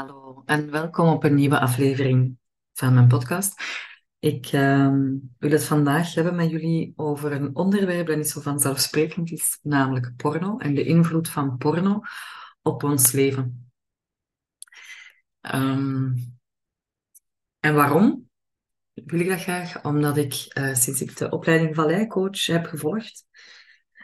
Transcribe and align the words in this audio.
Hallo 0.00 0.42
en 0.44 0.70
welkom 0.70 1.08
op 1.08 1.24
een 1.24 1.34
nieuwe 1.34 1.60
aflevering 1.60 2.36
van 2.72 2.94
mijn 2.94 3.08
podcast. 3.08 3.62
Ik 4.18 4.46
ehm, 4.46 5.16
wil 5.38 5.50
het 5.50 5.64
vandaag 5.64 6.14
hebben 6.14 6.34
met 6.34 6.50
jullie 6.50 6.92
over 6.96 7.32
een 7.32 7.56
onderwerp 7.56 8.06
dat 8.06 8.16
niet 8.16 8.28
zo 8.28 8.40
vanzelfsprekend 8.40 9.30
is, 9.30 9.58
namelijk 9.62 10.16
porno 10.16 10.58
en 10.58 10.74
de 10.74 10.84
invloed 10.84 11.28
van 11.28 11.56
porno 11.56 12.00
op 12.62 12.82
ons 12.82 13.12
leven. 13.12 13.72
Ehm, 15.40 16.12
en 17.58 17.74
waarom 17.74 18.28
wil 18.94 19.20
ik 19.20 19.28
dat 19.28 19.40
graag? 19.42 19.84
Omdat 19.84 20.16
ik 20.16 20.50
uh, 20.58 20.74
sinds 20.74 21.00
ik 21.00 21.16
de 21.16 21.30
opleiding 21.30 21.74
Valleicoach 21.74 22.46
heb 22.46 22.66
gevolgd, 22.66 23.24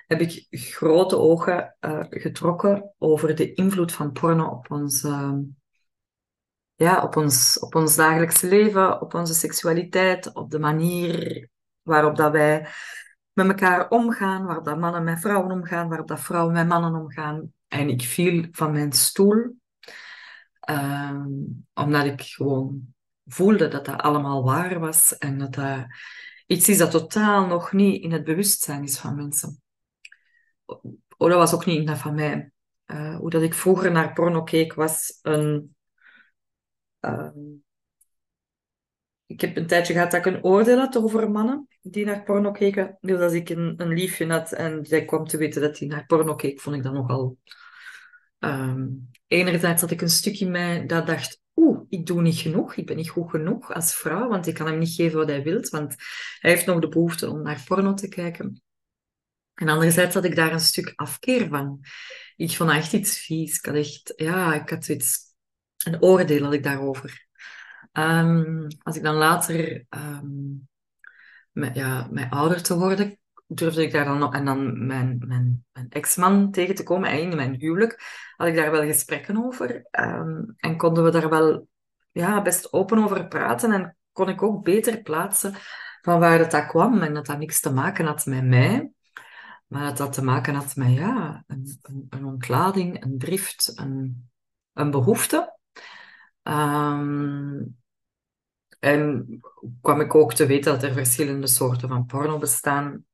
heb 0.06 0.20
ik 0.20 0.46
grote 0.50 1.16
ogen 1.16 1.76
uh, 1.80 2.04
getrokken 2.08 2.94
over 2.98 3.34
de 3.34 3.52
invloed 3.52 3.92
van 3.92 4.12
porno 4.12 4.46
op 4.46 4.70
ons 4.70 5.04
ja, 6.76 7.02
op, 7.02 7.16
ons, 7.16 7.58
op 7.58 7.74
ons 7.74 7.96
dagelijkse 7.96 8.48
leven, 8.48 9.00
op 9.00 9.14
onze 9.14 9.34
seksualiteit, 9.34 10.34
op 10.34 10.50
de 10.50 10.58
manier 10.58 11.48
waarop 11.82 12.16
dat 12.16 12.32
wij 12.32 12.68
met 13.32 13.46
elkaar 13.46 13.88
omgaan, 13.88 14.44
waarop 14.44 14.64
dat 14.64 14.78
mannen 14.78 15.04
met 15.04 15.20
vrouwen 15.20 15.50
omgaan, 15.50 15.88
waarop 15.88 16.08
dat 16.08 16.20
vrouwen 16.20 16.52
met 16.52 16.68
mannen 16.68 17.00
omgaan. 17.00 17.52
En 17.68 17.88
ik 17.88 18.02
viel 18.02 18.46
van 18.50 18.72
mijn 18.72 18.92
stoel, 18.92 19.56
ehm, 20.60 21.28
omdat 21.74 22.04
ik 22.04 22.22
gewoon 22.22 22.94
voelde 23.24 23.68
dat 23.68 23.84
dat 23.84 24.00
allemaal 24.00 24.44
waar 24.44 24.78
was 24.78 25.18
en 25.18 25.38
dat 25.38 25.54
dat 25.54 25.86
iets 26.46 26.68
is 26.68 26.78
dat 26.78 26.90
totaal 26.90 27.46
nog 27.46 27.72
niet 27.72 28.02
in 28.02 28.12
het 28.12 28.24
bewustzijn 28.24 28.82
is 28.82 28.98
van 28.98 29.16
mensen. 29.16 29.60
Oh, 31.16 31.28
dat 31.28 31.38
was 31.38 31.54
ook 31.54 31.66
niet 31.66 31.78
in 31.78 31.86
dat 31.86 31.98
van 31.98 32.14
mij. 32.14 32.50
Uh, 32.86 33.16
hoe 33.16 33.30
dat 33.30 33.42
ik 33.42 33.54
vroeger 33.54 33.92
naar 33.92 34.12
porno 34.12 34.42
keek, 34.42 34.74
was 34.74 35.18
een 35.22 35.75
Ehm, 37.00 37.38
ik 39.26 39.40
heb 39.40 39.56
een 39.56 39.66
tijdje 39.66 39.92
gehad 39.92 40.10
dat 40.10 40.26
ik 40.26 40.34
een 40.34 40.44
oordeel 40.44 40.78
had 40.78 40.96
over 40.96 41.30
mannen 41.30 41.68
die 41.82 42.04
naar 42.04 42.22
porno 42.22 42.50
keken. 42.50 42.98
Dus 43.00 43.20
als 43.20 43.32
ik 43.32 43.48
een, 43.48 43.74
een 43.76 43.92
liefje 43.92 44.26
had 44.26 44.52
en 44.52 44.86
zij 44.86 45.04
kwam 45.04 45.26
te 45.26 45.36
weten 45.36 45.60
dat 45.62 45.78
hij 45.78 45.88
naar 45.88 46.06
porno 46.06 46.34
keek, 46.34 46.60
vond 46.60 46.76
ik 46.76 46.82
dat 46.82 46.92
nogal... 46.92 47.38
Um, 48.38 49.10
enerzijds 49.26 49.80
had 49.80 49.90
ik 49.90 50.00
een 50.00 50.08
stukje 50.08 50.48
mij 50.48 50.86
dat 50.86 51.06
dacht, 51.06 51.40
oeh, 51.54 51.80
ik 51.88 52.06
doe 52.06 52.22
niet 52.22 52.38
genoeg, 52.38 52.76
ik 52.76 52.86
ben 52.86 52.96
niet 52.96 53.08
goed 53.08 53.30
genoeg 53.30 53.74
als 53.74 53.94
vrouw, 53.94 54.28
want 54.28 54.46
ik 54.46 54.54
kan 54.54 54.66
hem 54.66 54.78
niet 54.78 54.94
geven 54.94 55.18
wat 55.18 55.28
hij 55.28 55.42
wil, 55.42 55.60
want 55.70 55.94
hij 56.40 56.50
heeft 56.50 56.66
nog 56.66 56.80
de 56.80 56.88
behoefte 56.88 57.30
om 57.30 57.42
naar 57.42 57.62
porno 57.66 57.94
te 57.94 58.08
kijken. 58.08 58.62
En 59.54 59.68
anderzijds 59.68 60.14
had 60.14 60.24
ik 60.24 60.36
daar 60.36 60.52
een 60.52 60.60
stuk 60.60 60.92
afkeer 60.96 61.48
van. 61.48 61.80
Ik 62.36 62.50
vond 62.50 62.70
echt 62.70 62.92
iets 62.92 63.18
vies. 63.18 63.58
Ik 63.58 63.64
had 63.64 63.74
echt, 63.74 64.12
ja, 64.16 64.54
ik 64.54 64.70
had 64.70 64.84
zoiets 64.84 65.25
een 65.86 66.02
oordeel 66.02 66.42
had 66.42 66.52
ik 66.52 66.62
daarover. 66.62 67.26
Um, 67.92 68.66
als 68.82 68.96
ik 68.96 69.02
dan 69.02 69.14
later, 69.14 69.84
um, 69.90 70.68
met, 71.52 71.74
ja, 71.74 72.08
met 72.10 72.30
ouder 72.30 72.62
te 72.62 72.78
worden, 72.78 73.18
durfde 73.46 73.82
ik 73.82 73.92
daar 73.92 74.04
dan 74.04 74.18
nog, 74.18 74.34
en 74.34 74.44
dan 74.44 74.86
mijn, 74.86 75.24
mijn, 75.26 75.64
mijn 75.72 75.86
ex-man 75.88 76.50
tegen 76.50 76.74
te 76.74 76.82
komen, 76.82 77.10
en 77.10 77.18
in 77.18 77.36
mijn 77.36 77.54
huwelijk, 77.54 78.00
had 78.36 78.48
ik 78.48 78.54
daar 78.54 78.70
wel 78.70 78.82
gesprekken 78.82 79.44
over. 79.44 79.86
Um, 80.00 80.54
en 80.56 80.76
konden 80.76 81.04
we 81.04 81.10
daar 81.10 81.28
wel 81.28 81.68
ja, 82.12 82.42
best 82.42 82.72
open 82.72 82.98
over 82.98 83.28
praten. 83.28 83.72
En 83.72 83.96
kon 84.12 84.28
ik 84.28 84.42
ook 84.42 84.64
beter 84.64 85.02
plaatsen 85.02 85.54
van 86.02 86.20
waar 86.20 86.38
het 86.38 86.50
dat 86.50 86.66
kwam. 86.66 87.02
En 87.02 87.14
dat 87.14 87.26
dat 87.26 87.38
niks 87.38 87.60
te 87.60 87.72
maken 87.72 88.06
had 88.06 88.26
met 88.26 88.44
mij. 88.44 88.90
Maar 89.66 89.84
dat 89.84 89.96
dat 89.96 90.12
te 90.12 90.24
maken 90.24 90.54
had 90.54 90.76
met 90.76 90.92
ja, 90.92 91.44
een, 91.46 91.78
een, 91.82 92.06
een 92.10 92.24
ontlading, 92.24 93.04
een 93.04 93.18
drift, 93.18 93.72
een, 93.74 94.28
een 94.72 94.90
behoefte. 94.90 95.55
Um, 96.48 97.76
en 98.78 99.40
kwam 99.80 100.00
ik 100.00 100.14
ook 100.14 100.34
te 100.34 100.46
weten 100.46 100.72
dat 100.72 100.82
er 100.82 100.92
verschillende 100.92 101.46
soorten 101.46 101.88
van 101.88 102.06
porno 102.06 102.38
bestaan. 102.38 103.04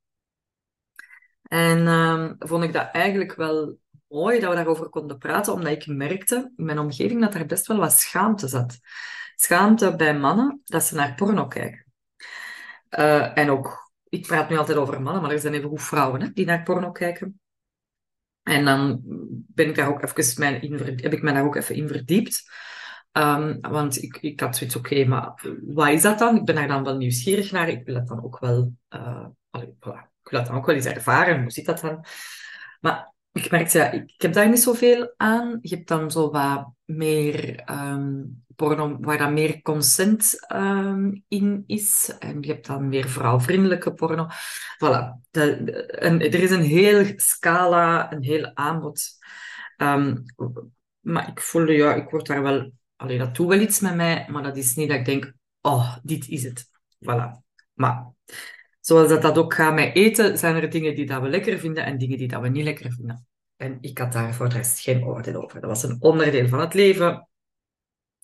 En 1.43 1.87
um, 1.87 2.35
vond 2.39 2.63
ik 2.63 2.73
dat 2.73 2.89
eigenlijk 2.91 3.35
wel 3.35 3.77
mooi 4.07 4.39
dat 4.39 4.49
we 4.49 4.55
daarover 4.55 4.89
konden 4.89 5.17
praten, 5.17 5.53
omdat 5.53 5.71
ik 5.71 5.87
merkte 5.87 6.51
in 6.55 6.65
mijn 6.65 6.79
omgeving 6.79 7.21
dat 7.21 7.33
er 7.33 7.45
best 7.45 7.67
wel 7.67 7.77
wat 7.77 7.91
schaamte 7.91 8.47
zat. 8.47 8.79
Schaamte 9.35 9.95
bij 9.95 10.17
mannen 10.19 10.61
dat 10.63 10.83
ze 10.83 10.95
naar 10.95 11.15
porno 11.15 11.47
kijken. 11.47 11.85
Uh, 12.89 13.37
en 13.37 13.49
ook, 13.49 13.91
ik 14.09 14.27
praat 14.27 14.49
nu 14.49 14.57
altijd 14.57 14.77
over 14.77 15.01
mannen, 15.01 15.21
maar 15.21 15.31
er 15.31 15.39
zijn 15.39 15.53
even 15.53 15.69
goed 15.69 15.83
vrouwen 15.83 16.21
hè, 16.21 16.31
die 16.31 16.45
naar 16.45 16.63
porno 16.63 16.91
kijken. 16.91 17.39
En 18.43 18.65
dan 18.65 19.01
ben 19.47 19.67
ik 19.67 19.75
daar 19.75 19.87
ook 19.87 20.03
even 20.03 20.39
mijn 20.39 20.83
heb 21.01 21.13
ik 21.13 21.21
mij 21.21 21.33
daar 21.33 21.45
ook 21.45 21.55
even 21.55 21.75
in 21.75 21.87
verdiept. 21.87 22.51
Um, 23.17 23.57
want 23.61 24.01
ik, 24.01 24.17
ik 24.21 24.39
had 24.39 24.57
zoiets, 24.57 24.75
oké, 24.75 25.05
maar 25.05 25.33
wat 25.65 25.89
is 25.89 26.01
dat 26.01 26.19
dan? 26.19 26.35
Ik 26.35 26.45
ben 26.45 26.55
daar 26.55 26.67
dan 26.67 26.83
wel 26.83 26.97
nieuwsgierig 26.97 27.51
naar. 27.51 27.69
Ik 27.69 27.85
wil 27.85 27.95
dat 27.95 28.07
dan 28.07 28.23
ook 28.23 28.39
wel, 28.39 28.73
uh, 28.89 29.25
ik 29.51 29.75
wil 29.81 30.39
dat 30.39 30.47
dan 30.47 30.55
ook 30.55 30.65
wel 30.65 30.75
eens 30.75 30.85
ervaren. 30.85 31.41
Hoe 31.41 31.51
zit 31.51 31.65
dat 31.65 31.79
dan? 31.79 32.05
Maar 32.81 33.13
ik 33.31 33.51
merkte, 33.51 33.77
ja, 33.77 33.91
ik, 33.91 34.13
heb 34.17 34.33
daar 34.33 34.49
niet 34.49 34.59
zoveel 34.61 35.13
aan. 35.17 35.59
Je 35.61 35.75
hebt 35.75 35.87
dan 35.87 36.11
zo 36.11 36.31
wat 36.31 36.67
meer 36.85 37.63
um, 37.71 38.43
porno 38.55 38.97
waar 38.99 39.17
dan 39.17 39.33
meer 39.33 39.61
consent 39.61 40.45
um, 40.55 41.23
in 41.27 41.63
is. 41.67 42.15
En 42.19 42.41
je 42.41 42.47
hebt 42.47 42.67
dan 42.67 42.89
meer 42.89 43.09
vrouwvriendelijke 43.09 43.93
porno. 43.93 44.27
Voilà. 44.77 45.29
Er 45.31 46.33
is 46.33 46.51
een 46.51 46.61
heel 46.61 47.13
scala, 47.15 48.11
een 48.11 48.23
heel 48.23 48.51
aanbod. 48.53 49.01
Um, 49.77 50.23
maar 50.99 51.27
ik 51.29 51.41
voelde, 51.41 51.73
ja, 51.73 51.93
ik 51.93 52.09
word 52.09 52.27
daar 52.27 52.41
wel 52.41 52.71
Allee, 52.95 53.17
dat 53.17 53.35
doet 53.35 53.47
wel 53.47 53.59
iets 53.59 53.79
met 53.79 53.95
mij, 53.95 54.25
maar 54.29 54.43
dat 54.43 54.57
is 54.57 54.75
niet 54.75 54.89
dat 54.89 54.97
ik 54.97 55.05
denk, 55.05 55.33
oh, 55.61 55.97
dit 56.03 56.27
is 56.27 56.43
het. 56.43 56.69
Voilà. 56.99 57.41
Maar 57.73 58.11
zoals 58.79 59.09
dat, 59.09 59.21
dat 59.21 59.37
ook 59.37 59.53
gaat 59.53 59.73
met 59.73 59.95
eten, 59.95 60.37
zijn 60.37 60.55
er 60.55 60.69
dingen 60.69 60.95
die 60.95 61.05
dat 61.05 61.21
we 61.21 61.29
lekker 61.29 61.59
vinden 61.59 61.85
en 61.85 61.97
dingen 61.97 62.17
die 62.17 62.27
dat 62.27 62.41
we 62.41 62.49
niet 62.49 62.63
lekker 62.63 62.91
vinden. 62.91 63.27
En 63.55 63.77
ik 63.81 63.97
had 63.97 64.11
daar 64.11 64.33
voor 64.33 64.49
de 64.49 64.55
rest 64.55 64.79
geen 64.79 65.03
oordeel 65.03 65.43
over. 65.43 65.61
Dat 65.61 65.69
was 65.69 65.83
een 65.83 66.01
onderdeel 66.01 66.47
van 66.47 66.59
het 66.59 66.73
leven. 66.73 67.27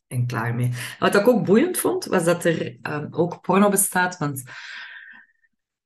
En 0.07 0.25
klaar 0.25 0.56
mee. 0.56 0.72
Wat 1.00 1.16
ik 1.16 1.28
ook 1.28 1.46
boeiend 1.46 1.78
vond, 1.78 2.06
was 2.06 2.24
dat 2.24 2.46
er 2.46 2.78
um, 2.81 3.07
ook 3.12 3.41
porno 3.41 3.69
bestaat. 3.69 4.18
Want 4.18 4.44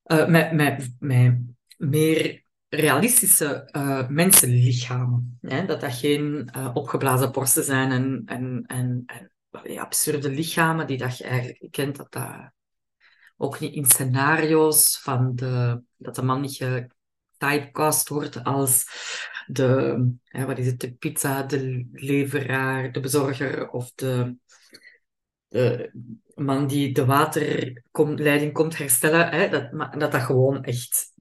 uh, 0.06 0.28
met, 0.28 0.52
met, 0.52 0.96
met 1.00 1.40
meer 1.78 2.43
realistische 2.75 3.69
uh, 3.72 4.07
mensenlichamen. 4.07 5.38
Dat 5.41 5.81
dat 5.81 5.94
geen 5.94 6.50
uh, 6.57 6.69
opgeblazen 6.73 7.31
borsten 7.31 7.63
zijn 7.63 7.91
en, 7.91 8.22
en, 8.25 8.63
en, 8.67 9.03
en 9.06 9.79
absurde 9.79 10.29
lichamen 10.29 10.88
die 10.88 10.97
dat 10.97 11.17
je 11.17 11.23
eigenlijk 11.23 11.72
kent. 11.72 11.95
Dat 11.95 12.11
dat 12.11 12.51
ook 13.38 13.59
niet 13.59 13.73
in 13.73 13.85
scenario's 13.85 15.00
van 15.01 15.35
de, 15.35 15.81
dat 15.97 16.16
de 16.16 16.23
man 16.23 16.41
niet 16.41 16.63
getypecast 17.38 18.09
wordt 18.09 18.44
als 18.44 18.85
de, 19.47 20.13
hè, 20.23 20.45
wat 20.45 20.57
is 20.57 20.66
het, 20.66 20.79
de 20.79 20.94
pizza, 20.94 21.44
de 21.44 21.88
leveraar, 21.91 22.91
de 22.91 23.00
bezorger 23.00 23.69
of 23.69 23.91
de, 23.95 24.35
de 25.47 25.91
man 26.35 26.67
die 26.67 26.94
de 26.94 27.05
waterleiding 27.05 28.53
komt 28.53 28.78
herstellen. 28.78 29.29
Hè? 29.29 29.50
Dat, 29.50 29.72
dat 30.00 30.11
dat 30.11 30.22
gewoon 30.22 30.63
echt 30.63 31.12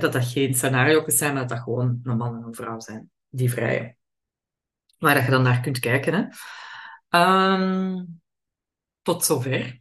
dat 0.00 0.12
dat 0.12 0.24
geen 0.24 0.54
scenario 0.54 1.04
is 1.04 1.18
zijn, 1.18 1.32
maar 1.32 1.40
dat 1.40 1.50
dat 1.50 1.62
gewoon 1.62 2.00
een 2.02 2.16
man 2.16 2.36
en 2.36 2.42
een 2.42 2.54
vrouw 2.54 2.80
zijn 2.80 3.10
die 3.28 3.50
vrijen. 3.50 3.96
Waar 4.98 5.24
je 5.24 5.30
dan 5.30 5.42
naar 5.42 5.60
kunt 5.60 5.78
kijken. 5.78 6.14
Hè. 7.08 7.52
Um, 7.54 8.20
tot 9.02 9.24
zover. 9.24 9.80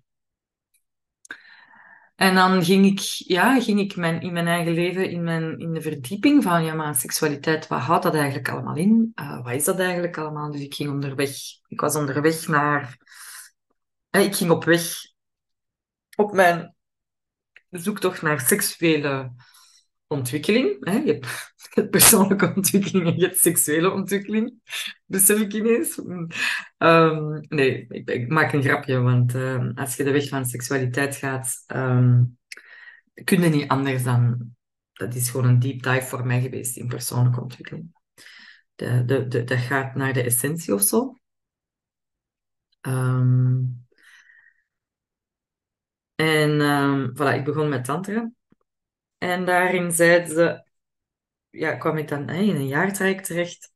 En 2.16 2.36
dan 2.36 2.64
ging 2.64 2.86
ik, 2.86 3.00
ja, 3.28 3.62
ging 3.62 3.80
ik 3.80 3.96
mijn, 3.96 4.22
in 4.22 4.34
mijn 4.34 4.48
eigen 4.48 4.74
leven, 4.74 5.10
in, 5.10 5.24
mijn, 5.24 5.60
in 5.60 5.74
de 5.74 5.82
verdieping 5.82 6.44
van 6.44 6.64
ja, 6.64 6.74
maar 6.74 6.96
seksualiteit, 6.96 7.68
wat 7.68 7.82
houdt 7.82 8.04
dat 8.04 8.14
eigenlijk 8.14 8.50
allemaal 8.50 8.76
in? 8.76 9.12
Uh, 9.16 9.44
wat 9.44 9.54
is 9.54 9.64
dat 9.64 9.80
eigenlijk 9.80 10.18
allemaal? 10.18 10.52
Dus 10.52 10.62
ik 10.62 10.74
ging 10.74 10.90
onderweg, 10.90 11.32
ik 11.68 11.82
was 11.82 11.96
onderweg 11.96 12.48
naar, 12.48 12.98
ik 14.10 14.36
ging 14.36 14.52
op 14.52 14.64
weg 14.64 15.14
op 16.16 16.34
mijn 16.34 16.76
zoektocht 17.70 18.22
naar 18.22 18.40
seksuele 18.40 19.32
ontwikkeling. 20.08 20.86
Hè? 20.86 20.98
Je 20.98 21.14
hebt 21.14 21.90
persoonlijke 21.90 22.54
ontwikkeling 22.56 23.08
en 23.08 23.18
je 23.18 23.26
hebt 23.26 23.38
seksuele 23.38 23.92
ontwikkeling. 23.92 24.54
Besef 25.06 25.40
ik 25.40 25.54
ineens. 25.54 25.98
Um, 26.78 27.46
nee, 27.48 27.88
ik, 27.88 28.30
maak 28.30 28.54
een 28.54 28.64
grapje, 28.64 29.00
want 29.00 29.34
uh, 29.36 29.70
als 29.76 29.96
je 29.96 30.04
de 30.04 30.12
weg 30.12 30.28
van 30.28 30.46
seksualiteit 30.46 31.16
gaat, 31.16 31.64
um, 31.68 32.38
kun 33.24 33.42
je 33.42 33.50
niet 33.50 33.68
anders 33.68 34.04
dan... 34.04 34.54
Dat 34.94 35.16
is 35.16 35.30
gewoon 35.30 35.46
een 35.46 35.60
deep 35.60 35.84
dive 35.84 36.02
voor 36.02 36.26
mij 36.26 36.42
geweest 36.42 36.78
in 36.78 36.88
persoonlijke 36.88 37.42
ontwikkeling. 37.42 37.96
De, 38.76 39.06
de, 39.06 39.28
de, 39.28 39.44
dat 39.44 39.58
gaat 39.58 39.96
naar 39.96 40.14
de 40.14 40.24
essentie 40.24 40.74
of 40.74 40.82
zo. 40.82 41.20
En 46.16 46.60
voilà, 47.14 47.34
ik 47.34 47.44
begon 47.44 47.70
met 47.70 47.84
tantra. 47.84 48.32
En 49.26 49.46
daarin 49.46 49.92
zeiden 49.92 50.36
ze, 50.36 50.64
ja, 51.50 51.76
kwam 51.76 51.98
ik 51.98 52.08
dan 52.08 52.30
in 52.30 52.56
een 52.56 52.68
jaartraject 52.68 53.26
terecht. 53.26 53.72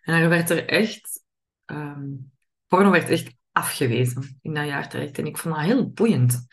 En 0.00 0.20
daar 0.20 0.28
werd 0.28 0.50
er 0.50 0.68
echt 0.68 1.24
um, 1.66 2.32
porno 2.66 2.90
werd 2.90 3.08
echt 3.08 3.34
afgewezen 3.52 4.38
in 4.42 4.54
dat 4.54 4.66
jaar 4.66 4.88
terecht. 4.88 5.18
En 5.18 5.26
ik 5.26 5.38
vond 5.38 5.54
dat 5.54 5.64
heel 5.64 5.90
boeiend. 5.90 6.46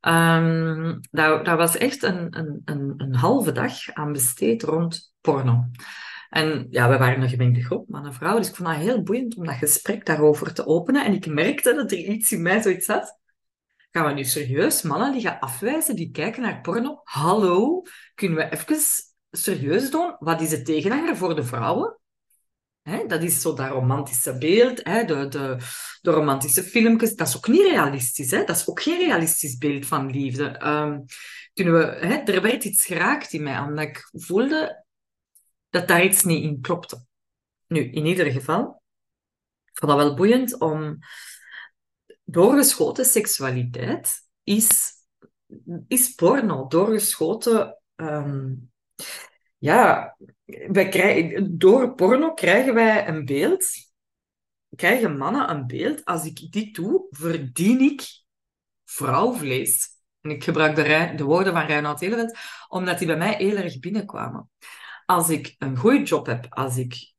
Um, 0.00 1.00
daar, 1.10 1.44
daar 1.44 1.56
was 1.56 1.76
echt 1.76 2.02
een, 2.02 2.38
een, 2.38 2.62
een, 2.64 2.94
een 2.96 3.14
halve 3.14 3.52
dag 3.52 3.92
aan 3.92 4.12
besteed 4.12 4.62
rond 4.62 5.14
porno. 5.20 5.64
En 6.30 6.66
ja, 6.70 6.88
we 6.88 6.96
waren 6.96 7.22
een 7.22 7.28
gemengde 7.28 7.62
groep, 7.62 7.88
man 7.88 8.06
en 8.06 8.14
vrouw. 8.14 8.36
Dus 8.36 8.48
ik 8.48 8.54
vond 8.54 8.68
dat 8.68 8.78
heel 8.78 9.02
boeiend 9.02 9.36
om 9.36 9.44
dat 9.44 9.54
gesprek 9.54 10.06
daarover 10.06 10.54
te 10.54 10.66
openen. 10.66 11.04
En 11.04 11.12
ik 11.12 11.26
merkte 11.26 11.74
dat 11.74 11.92
er 11.92 11.98
iets 11.98 12.32
in 12.32 12.42
mij 12.42 12.62
zoiets 12.62 12.86
had. 12.86 13.18
Gaan 13.96 14.06
we 14.06 14.12
nu 14.12 14.24
serieus 14.24 14.82
mannen 14.82 15.12
die 15.12 15.20
gaan 15.20 15.38
afwijzen, 15.38 15.96
die 15.96 16.10
kijken 16.10 16.42
naar 16.42 16.60
porno? 16.60 17.00
Hallo, 17.04 17.82
kunnen 18.14 18.38
we 18.38 18.50
even 18.50 18.76
serieus 19.30 19.90
doen? 19.90 20.16
Wat 20.18 20.40
is 20.40 20.50
het 20.50 20.64
tegenhanger 20.64 21.16
voor 21.16 21.34
de 21.34 21.44
vrouwen? 21.44 21.98
dat 23.06 23.22
is 23.22 23.40
zo 23.40 23.54
dat 23.54 23.70
romantische 23.70 24.38
beeld, 24.38 24.76
de, 24.76 25.04
de, 25.28 25.56
de, 26.00 26.10
romantische 26.10 26.62
filmpjes. 26.62 27.14
Dat 27.14 27.28
is 27.28 27.36
ook 27.36 27.48
niet 27.48 27.70
realistisch. 27.70 28.28
Dat 28.28 28.48
is 28.48 28.68
ook 28.68 28.82
geen 28.82 28.98
realistisch 28.98 29.56
beeld 29.56 29.86
van 29.86 30.10
liefde. 30.10 30.66
Um, 30.66 31.04
kunnen 31.52 31.74
we, 31.74 31.84
er 32.32 32.42
werd 32.42 32.64
iets 32.64 32.84
geraakt 32.84 33.32
in 33.32 33.42
mij, 33.42 33.58
omdat 33.58 33.84
ik 33.84 34.08
voelde 34.12 34.84
dat 35.70 35.88
daar 35.88 36.04
iets 36.04 36.24
niet 36.24 36.42
in 36.42 36.60
klopte. 36.60 37.04
Nu, 37.66 37.90
in 37.90 38.06
ieder 38.06 38.30
geval, 38.30 38.82
ik 39.64 39.78
vond 39.78 39.92
dat 39.92 40.00
wel 40.00 40.14
boeiend 40.14 40.58
om 40.58 40.98
doorgeschoten 42.26 43.04
seksualiteit 43.04 44.28
is, 44.42 44.92
is 45.88 46.14
porno. 46.14 46.66
Doorgeschoten, 46.66 47.78
um, 47.96 48.72
ja, 49.58 50.16
krijgen, 50.72 51.58
door 51.58 51.94
porno 51.94 52.34
krijgen 52.34 52.74
wij 52.74 53.08
een 53.08 53.24
beeld, 53.24 53.66
krijgen 54.76 55.16
mannen 55.16 55.50
een 55.50 55.66
beeld. 55.66 56.04
Als 56.04 56.24
ik 56.24 56.52
dit 56.52 56.74
doe, 56.74 57.06
verdien 57.10 57.80
ik 57.80 58.02
vrouwvlees. 58.84 59.94
Ik 60.20 60.44
gebruik 60.44 60.76
de, 60.76 61.12
de 61.16 61.24
woorden 61.24 61.52
van 61.52 61.66
Reinhard 61.66 62.00
Eleveld, 62.00 62.38
omdat 62.68 62.98
die 62.98 63.06
bij 63.06 63.16
mij 63.16 63.34
heel 63.34 63.56
erg 63.56 63.78
binnenkwamen. 63.78 64.50
Als 65.04 65.28
ik 65.28 65.54
een 65.58 65.76
goede 65.76 66.02
job 66.02 66.26
heb, 66.26 66.46
als 66.48 66.76
ik 66.76 67.14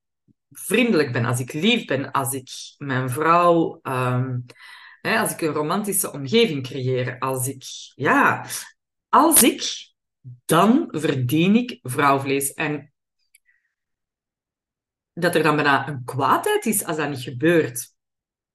vriendelijk 0.50 1.12
ben, 1.12 1.26
als 1.26 1.40
ik 1.40 1.54
lief 1.54 1.86
ben, 1.86 2.12
als 2.12 2.34
ik 2.34 2.50
mijn 2.78 3.10
vrouw, 3.10 3.80
um, 3.84 4.46
hè, 5.08 5.20
als 5.20 5.32
ik 5.32 5.42
een 5.42 5.54
romantische 5.54 6.12
omgeving 6.12 6.64
creëer, 6.64 7.20
als 7.20 7.48
ik, 7.48 7.64
ja, 7.96 8.46
als 9.10 9.44
ik, 9.44 9.92
dan 10.46 10.88
verdien 10.92 11.56
ik 11.56 11.80
vrouwvlees. 11.82 12.54
En 12.54 12.94
dat 15.14 15.36
er 15.36 15.44
dan 15.44 15.56
bijna 15.56 15.88
een 15.88 16.04
kwaadheid 16.04 16.66
is 16.66 16.84
als 16.86 16.98
dat 16.98 17.10
niet 17.10 17.22
gebeurt. 17.22 17.94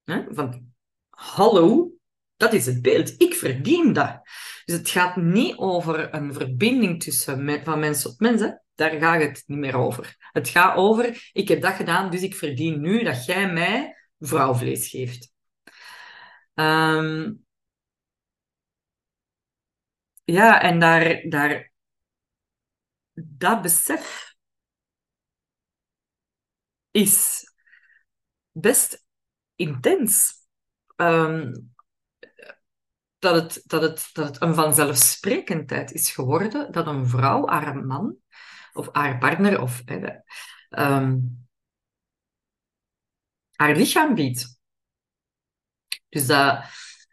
Hè? 0.03 0.23
Van, 0.29 0.73
hallo, 1.09 1.91
dat 2.37 2.53
is 2.53 2.65
het 2.65 2.81
beeld. 2.81 3.21
Ik 3.21 3.33
verdien 3.33 3.93
dat. 3.93 4.21
Dus 4.65 4.75
het 4.75 4.89
gaat 4.89 5.15
niet 5.15 5.57
over 5.57 6.13
een 6.13 6.33
verbinding 6.33 7.03
tussen 7.03 7.63
van 7.63 7.79
mens 7.79 8.01
tot 8.01 8.19
mens. 8.19 8.41
Hè? 8.41 8.49
Daar 8.75 8.99
gaat 8.99 9.21
het 9.21 9.43
niet 9.45 9.57
meer 9.57 9.75
over. 9.75 10.15
Het 10.31 10.49
gaat 10.49 10.75
over, 10.75 11.29
ik 11.31 11.47
heb 11.47 11.61
dat 11.61 11.73
gedaan, 11.73 12.11
dus 12.11 12.21
ik 12.21 12.35
verdien 12.35 12.81
nu 12.81 13.03
dat 13.03 13.25
jij 13.25 13.53
mij 13.53 13.95
vrouwvlees 14.19 14.89
geeft. 14.89 15.32
Um, 16.55 17.45
ja, 20.23 20.61
en 20.61 20.79
daar, 20.79 21.29
daar, 21.29 21.71
dat 23.13 23.61
besef 23.61 24.35
is 26.91 27.43
best 28.51 29.05
intens. 29.55 30.41
Um, 30.95 31.73
dat, 33.19 33.35
het, 33.35 33.63
dat, 33.65 33.81
het, 33.81 34.09
dat 34.13 34.27
het 34.27 34.41
een 34.41 34.53
vanzelfsprekendheid 34.53 35.91
is 35.91 36.11
geworden 36.11 36.71
dat 36.71 36.87
een 36.87 37.07
vrouw 37.07 37.47
haar 37.47 37.85
man 37.85 38.17
of 38.73 38.89
haar 38.91 39.17
partner 39.17 39.61
of 39.61 39.83
um, 40.69 41.47
haar 43.55 43.75
lichaam 43.75 44.15
biedt. 44.15 44.61
Dus 46.13 46.25
dat, 46.25 46.63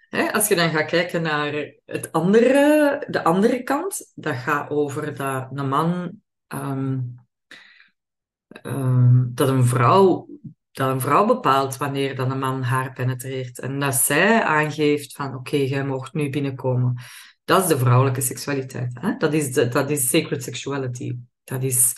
hè, 0.09 0.33
als 0.33 0.49
je 0.49 0.55
dan 0.55 0.71
gaat 0.71 0.91
kijken 0.91 1.23
naar 1.23 1.73
het 1.85 2.13
andere, 2.13 3.07
de 3.09 3.25
andere 3.25 3.63
kant, 3.63 4.13
dat 4.15 4.37
gaat 4.37 4.71
over 4.71 5.17
dat 5.17 5.49
een 5.53 5.69
man, 5.69 6.13
um, 6.49 7.15
um, 8.63 9.31
dat 9.35 9.49
een 9.49 9.65
vrouw 9.65 10.29
dat 10.73 10.91
een 10.91 11.01
vrouw 11.01 11.27
bepaalt 11.27 11.77
wanneer 11.77 12.17
dan 12.17 12.31
een 12.31 12.39
man 12.39 12.63
haar 12.63 12.93
penetreert. 12.93 13.59
En 13.59 13.81
dat 13.81 13.95
zij 13.95 14.43
aangeeft 14.43 15.13
van 15.13 15.35
oké, 15.35 15.57
jij 15.57 15.85
mag 15.85 16.13
nu 16.13 16.31
binnenkomen. 16.31 16.95
Dat 17.45 17.63
is 17.63 17.69
de 17.69 17.79
vrouwelijke 17.79 18.21
seksualiteit. 18.21 18.99
Hè? 19.01 19.17
Dat, 19.17 19.33
is 19.33 19.53
dat 19.53 19.91
is 19.91 20.09
sacred 20.09 20.43
sexuality. 20.43 21.17
Dat 21.45 21.63
is 21.63 21.95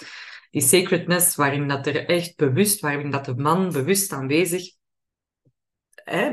die 0.51 0.63
sacredness 0.63 1.35
waarin 1.35 1.69
dat 1.69 1.87
er 1.87 2.07
echt 2.07 2.37
bewust, 2.37 2.81
waarin 2.81 3.11
dat 3.11 3.25
de 3.25 3.35
man 3.37 3.73
bewust 3.73 4.13
aanwezig, 4.13 4.63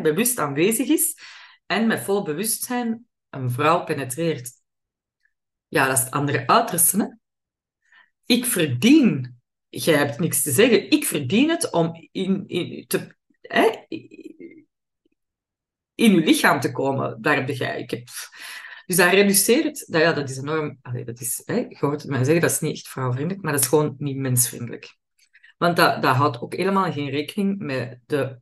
bewust 0.01 0.39
aanwezig 0.39 0.87
is 0.87 1.17
en 1.65 1.87
met 1.87 1.99
vol 1.99 2.23
bewustzijn 2.23 3.07
een 3.29 3.51
vrouw 3.51 3.83
penetreert. 3.83 4.51
Ja, 5.67 5.87
dat 5.87 5.97
is 5.97 6.03
het 6.03 6.13
andere 6.13 6.47
uiterste. 6.47 7.17
Ik 8.25 8.45
verdien 8.45 9.39
jij 9.69 9.95
hebt 9.95 10.19
niks 10.19 10.41
te 10.41 10.51
zeggen. 10.51 10.89
Ik 10.89 11.05
verdien 11.05 11.49
het 11.49 11.71
om 11.71 12.09
in, 12.11 12.47
in, 12.47 12.87
te, 12.87 13.15
hè, 13.41 13.85
in 15.95 16.11
uw 16.11 16.19
lichaam 16.19 16.59
te 16.59 16.71
komen. 16.71 17.21
Daar 17.21 17.35
heb 17.35 17.49
jij. 17.49 17.79
Ik 17.79 17.89
heb, 17.89 18.07
dus 18.85 18.95
dat 18.95 19.11
reduceert, 19.11 19.91
dat, 19.91 20.01
ja, 20.01 20.13
dat 20.13 20.29
is 20.29 20.37
enorm. 20.37 20.77
Allee, 20.81 21.05
dat 21.05 21.19
is, 21.19 21.41
hè, 21.45 21.55
je 21.55 21.77
hoort 21.79 22.05
mij 22.05 22.23
zeggen, 22.23 22.41
dat 22.41 22.51
is 22.51 22.59
niet 22.59 22.75
echt 22.75 22.87
vrouwvriendelijk, 22.87 23.43
maar 23.43 23.51
dat 23.51 23.61
is 23.61 23.67
gewoon 23.67 23.95
niet 23.97 24.17
mensvriendelijk. 24.17 24.97
Want 25.57 25.75
dat, 25.75 26.01
dat 26.01 26.15
houdt 26.15 26.41
ook 26.41 26.53
helemaal 26.53 26.91
geen 26.91 27.09
rekening 27.09 27.57
met, 27.59 27.99
de 28.05 28.39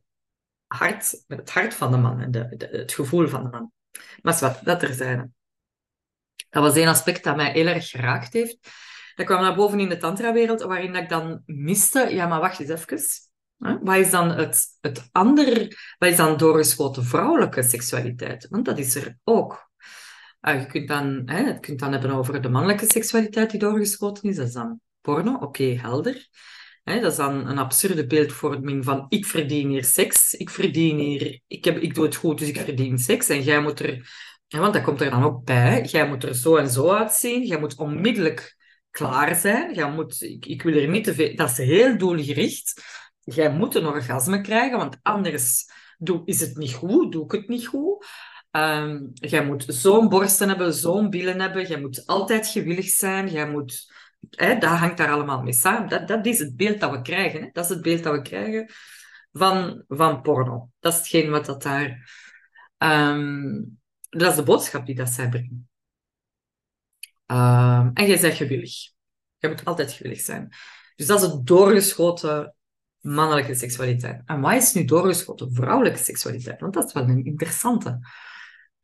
hart, 0.68 1.24
met 1.26 1.38
het 1.38 1.50
hart 1.50 1.74
van 1.74 1.90
de 1.90 1.96
man 1.96 2.20
en 2.20 2.30
de, 2.30 2.66
het 2.70 2.92
gevoel 2.92 3.28
van 3.28 3.42
de 3.42 3.48
man. 3.48 3.72
Maar 4.22 4.38
wat, 4.40 4.60
dat 4.62 4.82
er 4.82 4.94
zijn. 4.94 5.34
Dat 6.50 6.62
was 6.62 6.76
één 6.76 6.88
aspect 6.88 7.24
dat 7.24 7.36
mij 7.36 7.52
heel 7.52 7.66
erg 7.66 7.88
geraakt 7.88 8.32
heeft. 8.32 8.58
Dat 9.14 9.26
kwam 9.26 9.40
naar 9.40 9.54
boven 9.54 9.80
in 9.80 9.88
de 9.88 9.96
tantra-wereld, 9.96 10.62
waarin 10.62 10.94
ik 10.94 11.08
dan 11.08 11.42
miste, 11.46 12.14
ja, 12.14 12.26
maar 12.26 12.40
wacht 12.40 12.60
eens 12.60 12.70
even. 12.70 12.98
Wat 13.58 13.96
is 13.96 14.10
dan 14.10 14.30
het, 14.30 14.66
het 14.80 15.08
andere, 15.12 15.76
wat 15.98 16.08
is 16.08 16.16
dan 16.16 16.36
doorgeschoten 16.36 17.04
vrouwelijke 17.04 17.62
seksualiteit? 17.62 18.46
Want 18.48 18.64
dat 18.64 18.78
is 18.78 18.94
er 18.94 19.18
ook. 19.24 19.70
Uh, 20.40 20.60
je 20.60 20.66
kunt 20.66 20.88
dan, 20.88 21.22
hè, 21.24 21.42
het 21.42 21.60
kunt 21.60 21.78
dan 21.78 21.92
hebben 21.92 22.10
over 22.10 22.42
de 22.42 22.48
mannelijke 22.48 22.86
seksualiteit 22.86 23.50
die 23.50 23.60
doorgeschoten 23.60 24.28
is, 24.28 24.36
dat 24.36 24.46
is 24.46 24.52
dan 24.52 24.80
porno, 25.00 25.34
oké, 25.34 25.64
helder. 25.64 26.28
Dat 26.88 27.10
is 27.10 27.16
dan 27.16 27.48
een 27.48 27.58
absurde 27.58 28.06
beeldvorming 28.06 28.84
van 28.84 29.06
ik 29.08 29.26
verdien 29.26 29.68
hier 29.68 29.84
seks, 29.84 30.34
ik 30.34 30.50
verdien 30.50 30.98
hier, 30.98 31.40
ik, 31.46 31.64
heb, 31.64 31.76
ik 31.76 31.94
doe 31.94 32.04
het 32.04 32.16
goed, 32.16 32.38
dus 32.38 32.48
ik 32.48 32.58
verdien 32.58 32.98
seks. 32.98 33.28
En 33.28 33.42
jij 33.42 33.60
moet 33.60 33.80
er, 33.80 34.10
want 34.48 34.74
dat 34.74 34.82
komt 34.82 35.00
er 35.00 35.10
dan 35.10 35.22
ook 35.22 35.44
bij, 35.44 35.84
jij 35.84 36.08
moet 36.08 36.24
er 36.24 36.34
zo 36.34 36.56
en 36.56 36.68
zo 36.68 36.90
uitzien, 36.90 37.46
jij 37.46 37.58
moet 37.58 37.76
onmiddellijk 37.76 38.56
klaar 38.90 39.34
zijn. 39.34 39.74
Jij 39.74 39.90
moet, 39.90 40.22
ik, 40.22 40.62
wil 40.62 40.74
er 40.74 40.88
niet 40.88 41.04
te 41.04 41.14
veel... 41.14 41.36
Dat 41.36 41.50
is 41.50 41.56
heel 41.56 41.98
doelgericht. 41.98 42.82
Jij 43.20 43.50
moet 43.50 43.74
een 43.74 43.86
orgasme 43.86 44.40
krijgen, 44.40 44.78
want 44.78 44.98
anders 45.02 45.66
doe, 45.98 46.22
is 46.24 46.40
het 46.40 46.56
niet 46.56 46.72
goed, 46.72 47.12
doe 47.12 47.24
ik 47.24 47.32
het 47.32 47.48
niet 47.48 47.66
goed. 47.66 48.06
Um, 48.50 49.10
jij 49.12 49.44
moet 49.44 49.64
zo'n 49.68 50.08
borsten 50.08 50.48
hebben, 50.48 50.74
zo'n 50.74 51.10
billen 51.10 51.40
hebben. 51.40 51.66
Jij 51.66 51.80
moet 51.80 52.06
altijd 52.06 52.46
gewillig 52.46 52.88
zijn. 52.88 53.28
Jij 53.28 53.50
moet... 53.50 53.92
Hè, 54.30 54.58
dat 54.58 54.70
hangt 54.70 54.96
daar 54.96 55.10
allemaal 55.10 55.42
mee 55.42 55.52
samen. 55.52 55.88
Dat, 55.88 56.08
dat 56.08 56.26
is 56.26 56.38
het 56.38 56.56
beeld 56.56 56.80
dat 56.80 56.90
we 56.90 57.02
krijgen. 57.02 57.40
Hè. 57.40 57.48
Dat 57.52 57.64
is 57.64 57.70
het 57.70 57.82
beeld 57.82 58.02
dat 58.02 58.14
we 58.14 58.22
krijgen 58.22 58.70
van, 59.32 59.84
van 59.88 60.22
porno. 60.22 60.70
Dat 60.80 60.92
is 60.92 60.98
hetgeen 60.98 61.30
wat 61.30 61.46
dat 61.46 61.62
daar... 61.62 62.10
Um, 62.78 63.78
dat 64.08 64.30
is 64.30 64.36
de 64.36 64.42
boodschap 64.42 64.86
die 64.86 64.94
dat 64.94 65.08
zij 65.08 65.28
brengen. 65.28 65.68
Um, 67.26 67.90
en 67.94 68.06
jij 68.06 68.20
bent 68.20 68.34
gewillig. 68.34 68.72
Je 69.38 69.48
moet 69.48 69.64
altijd 69.64 69.92
gewillig 69.92 70.20
zijn. 70.20 70.48
Dus 70.96 71.06
dat 71.06 71.22
is 71.22 71.28
het 71.28 71.46
doorgeschoten 71.46 72.54
mannelijke 73.00 73.54
seksualiteit. 73.54 74.22
En 74.24 74.40
wat 74.40 74.54
is 74.54 74.72
nu 74.72 74.84
doorgeschoten 74.84 75.52
vrouwelijke 75.52 75.98
seksualiteit? 75.98 76.60
Want 76.60 76.74
dat 76.74 76.84
is 76.84 76.92
wel 76.92 77.08
een 77.08 77.24
interessante. 77.24 77.98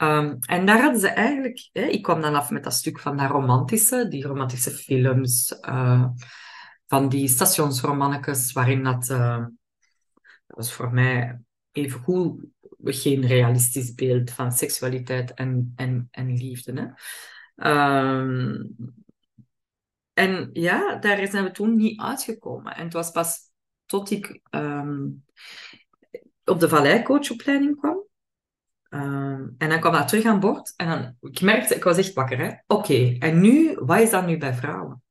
Um, 0.05 0.39
en 0.41 0.67
daar 0.67 0.81
hadden 0.81 1.01
ze 1.01 1.09
eigenlijk... 1.09 1.69
Hè, 1.73 1.83
ik 1.83 2.03
kwam 2.03 2.21
dan 2.21 2.35
af 2.35 2.51
met 2.51 2.65
dat 2.65 2.73
stuk 2.73 3.01
van 3.01 3.17
dat 3.17 3.31
romantische, 3.31 4.09
die 4.09 4.27
romantische 4.27 4.71
films, 4.71 5.59
uh, 5.69 6.07
van 6.87 7.09
die 7.09 7.29
stationsromannetjes, 7.29 8.53
waarin 8.53 8.83
dat... 8.83 9.09
Uh, 9.09 9.47
dat 10.47 10.57
was 10.57 10.73
voor 10.73 10.93
mij 10.93 11.41
even 11.73 12.01
goed 12.01 12.45
geen 12.85 13.27
realistisch 13.27 13.95
beeld 13.95 14.31
van 14.31 14.53
seksualiteit 14.53 15.35
en, 15.35 15.73
en, 15.77 16.09
en 16.11 16.37
liefde. 16.37 16.95
Hè? 17.57 18.19
Um, 18.19 18.77
en 20.13 20.51
ja, 20.53 20.97
daar 20.97 21.29
zijn 21.29 21.45
we 21.45 21.51
toen 21.51 21.77
niet 21.77 22.01
uitgekomen. 22.01 22.77
En 22.77 22.85
het 22.85 22.93
was 22.93 23.11
pas 23.11 23.39
tot 23.87 24.11
ik 24.11 24.41
um, 24.51 25.25
op 26.45 26.61
de 26.61 26.69
Vallei-coachopleiding 26.69 27.77
kwam. 27.77 28.04
Ehm, 28.95 29.49
en 29.59 29.69
dan 29.69 29.81
kwam 29.81 29.93
dat 29.93 30.09
terug 30.09 30.25
aan 30.25 30.41
boord. 30.41 30.73
En 30.77 30.89
dan, 30.89 31.17
ik 31.31 31.41
merkte, 31.41 31.75
ik 31.75 31.85
was 31.85 31.97
echt 31.99 32.13
wakker. 32.13 32.65
Oké, 32.67 33.17
en 33.19 33.41
nu, 33.41 33.75
wat 33.75 34.01
is 34.01 34.11
dat 34.11 34.27
nu 34.27 34.39
bij 34.39 34.55
vrouwen? 34.55 35.03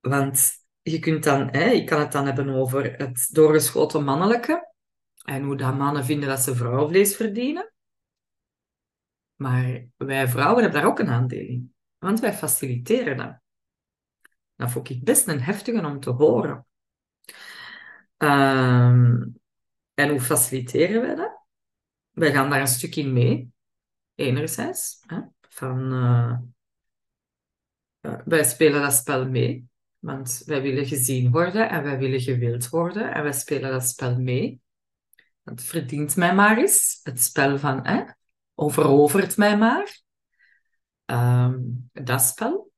Want 0.00 0.50
je 0.82 0.98
kunt 0.98 1.24
dan, 1.24 1.48
hè, 1.50 1.70
ik 1.70 1.86
kan 1.86 2.00
het 2.00 2.12
dan 2.12 2.26
hebben 2.26 2.48
over 2.48 2.94
het 2.96 3.28
doorgeschoten 3.32 4.04
mannelijke. 4.04 4.72
En 5.24 5.42
hoe 5.42 5.56
dat 5.56 5.76
mannen 5.76 6.04
vinden 6.04 6.28
dat 6.28 6.40
ze 6.40 6.54
vrouwenvlees 6.54 7.16
verdienen. 7.16 7.72
Maar 9.34 9.86
wij 9.96 10.28
vrouwen 10.28 10.62
hebben 10.62 10.80
daar 10.80 10.90
ook 10.90 10.98
een 10.98 11.10
aandeel 11.10 11.46
in. 11.46 11.74
Want 11.98 12.20
wij 12.20 12.32
faciliteren 12.32 13.16
dat. 13.16 13.40
Dat 14.56 14.70
vond 14.70 14.88
ik 14.88 15.04
best 15.04 15.28
een 15.28 15.42
heftige 15.42 15.86
om 15.86 16.00
te 16.00 16.10
horen. 16.10 16.66
Ehm, 18.16 19.22
en 19.94 20.08
hoe 20.08 20.20
faciliteren 20.20 21.00
wij 21.00 21.14
dat? 21.14 21.39
Wij 22.20 22.32
gaan 22.32 22.50
daar 22.50 22.60
een 22.60 22.66
stuk 22.66 22.96
in 22.96 23.12
mee. 23.12 23.52
Enerzijds. 24.14 25.02
Hè, 25.06 25.20
van, 25.40 25.92
uh, 25.92 26.38
wij 28.24 28.44
spelen 28.44 28.82
dat 28.82 28.92
spel 28.92 29.28
mee. 29.28 29.68
Want 29.98 30.42
wij 30.46 30.62
willen 30.62 30.86
gezien 30.86 31.30
worden 31.30 31.70
en 31.70 31.82
wij 31.82 31.98
willen 31.98 32.20
gewild 32.20 32.68
worden. 32.68 33.14
En 33.14 33.22
wij 33.22 33.32
spelen 33.32 33.70
dat 33.70 33.88
spel 33.88 34.18
mee. 34.18 34.60
Het 35.44 35.62
verdient 35.62 36.16
mij 36.16 36.34
maar 36.34 36.58
eens. 36.58 37.00
Het 37.02 37.22
spel 37.22 37.58
van, 37.58 37.86
hè, 37.86 38.04
overovert 38.54 39.36
mij 39.36 39.58
maar. 39.58 40.00
Um, 41.06 41.90
dat 41.92 42.22
spel. 42.22 42.72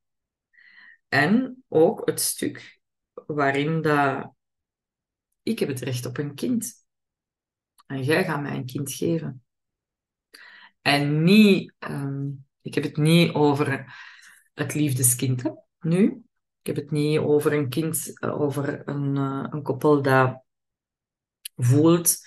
En 1.07 1.63
ook 1.67 2.01
het 2.05 2.21
stuk 2.21 2.79
waarin 3.13 3.81
dat 3.81 4.33
ik 5.41 5.59
heb 5.59 5.69
het 5.69 5.79
recht 5.79 6.05
op 6.05 6.17
een 6.17 6.35
kind. 6.35 6.82
En 7.93 8.03
jij 8.03 8.23
gaat 8.23 8.41
mij 8.41 8.55
een 8.55 8.65
kind 8.65 8.91
geven. 8.91 9.43
En 10.81 11.23
niet, 11.23 11.73
um, 11.79 12.45
ik 12.61 12.73
heb 12.73 12.83
het 12.83 12.97
niet 12.97 13.33
over 13.33 13.93
het 14.53 14.73
liefdeskind 14.73 15.43
nu. 15.79 16.23
Ik 16.59 16.75
heb 16.75 16.75
het 16.75 16.91
niet 16.91 17.19
over 17.19 17.53
een 17.53 17.69
kind, 17.69 18.19
eh, 18.19 18.41
over 18.41 18.87
een, 18.87 19.15
uh, 19.15 19.45
een 19.49 19.61
koppel 19.61 20.01
dat 20.01 20.43
voelt 21.55 22.17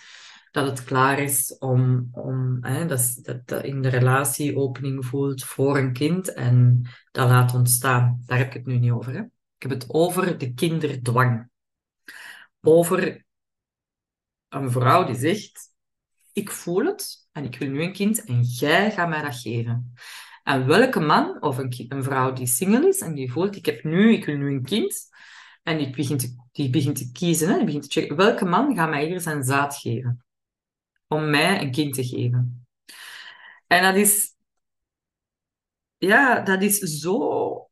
dat 0.51 0.67
het 0.67 0.85
klaar 0.85 1.19
is 1.19 1.59
om, 1.59 2.09
om 2.13 2.59
hè, 2.61 2.87
dat, 2.87 3.19
dat, 3.23 3.47
dat 3.47 3.65
in 3.65 3.83
de 3.83 3.89
relatie 3.89 4.57
opening 4.57 5.07
voelt 5.07 5.45
voor 5.45 5.79
een 5.79 5.93
kind 5.93 6.33
en 6.33 6.83
dat 7.11 7.29
laat 7.29 7.55
ontstaan. 7.55 8.23
Daar 8.27 8.39
heb 8.39 8.47
ik 8.47 8.53
het 8.53 8.67
nu 8.67 8.79
niet 8.79 8.91
over. 8.91 9.13
Hè. 9.13 9.21
Ik 9.21 9.63
heb 9.63 9.71
het 9.71 9.85
over 9.89 10.39
de 10.39 10.55
kinderdwang. 10.55 11.51
Over 12.61 13.26
een 14.57 14.71
vrouw 14.71 15.05
die 15.05 15.15
zegt, 15.15 15.75
ik 16.33 16.51
voel 16.51 16.85
het 16.85 17.29
en 17.33 17.45
ik 17.45 17.59
wil 17.59 17.69
nu 17.69 17.83
een 17.83 17.93
kind 17.93 18.25
en 18.25 18.43
jij 18.43 18.91
gaat 18.91 19.09
mij 19.09 19.23
dat 19.23 19.37
geven. 19.37 19.95
En 20.43 20.67
welke 20.67 21.01
man 21.01 21.43
of 21.43 21.59
een, 21.59 21.87
een 21.89 22.05
vrouw 22.05 22.33
die 22.33 22.47
single 22.47 22.89
is 22.89 23.01
en 23.01 23.15
die 23.15 23.33
voelt, 23.33 23.57
ik 23.57 23.67
heb 23.67 23.85
nu, 23.85 24.13
ik 24.13 24.25
wil 24.25 24.37
nu 24.37 24.55
een 24.55 24.65
kind, 24.65 25.09
en 25.63 25.79
die 25.79 25.91
begint 25.91 26.21
te, 26.21 26.35
die 26.53 26.71
begint 26.71 26.97
te 26.97 27.13
kiezen, 27.13 27.49
hè, 27.49 27.57
die 27.57 27.65
begint 27.65 27.83
te 27.83 28.01
checken, 28.01 28.17
welke 28.17 28.45
man 28.45 28.75
gaat 28.75 28.91
mij 28.91 29.07
hier 29.07 29.21
zijn 29.21 29.43
zaad 29.43 29.77
geven? 29.77 30.25
Om 31.09 31.31
mij 31.31 31.63
een 31.63 31.71
kind 31.71 31.95
te 31.95 32.05
geven. 32.05 32.67
En 33.67 33.83
dat 33.83 33.95
is, 33.95 34.35
ja, 35.99 36.41
dat 36.41 36.63
is 36.63 36.79
zo 36.79 37.66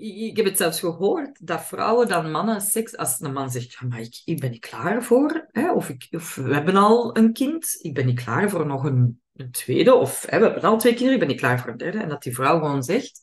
ik 0.00 0.36
heb 0.36 0.46
het 0.46 0.56
zelfs 0.56 0.80
gehoord 0.80 1.46
dat 1.46 1.64
vrouwen 1.64 2.08
dan 2.08 2.30
mannen 2.30 2.60
seks, 2.60 2.96
als 2.96 3.20
een 3.20 3.32
man 3.32 3.50
zegt, 3.50 3.72
ja, 3.72 3.86
maar 3.86 4.00
ik, 4.24 4.40
ben 4.40 4.50
niet 4.50 4.66
klaar 4.66 5.02
voor, 5.02 5.46
hè, 5.50 5.72
of, 5.72 5.88
ik, 5.88 6.08
of 6.10 6.34
we 6.34 6.54
hebben 6.54 6.76
al 6.76 7.16
een 7.16 7.32
kind, 7.32 7.78
ik 7.80 7.94
ben 7.94 8.06
niet 8.06 8.22
klaar 8.22 8.50
voor 8.50 8.66
nog 8.66 8.84
een, 8.84 9.20
een 9.34 9.50
tweede, 9.50 9.94
of 9.94 10.26
hè, 10.28 10.38
we 10.38 10.44
hebben 10.44 10.62
al 10.62 10.78
twee 10.78 10.92
kinderen, 10.92 11.14
ik 11.14 11.26
ben 11.26 11.28
niet 11.28 11.40
klaar 11.40 11.60
voor 11.60 11.70
een 11.70 11.76
derde, 11.76 11.98
en 11.98 12.08
dat 12.08 12.22
die 12.22 12.34
vrouw 12.34 12.58
gewoon 12.58 12.82
zegt, 12.82 13.22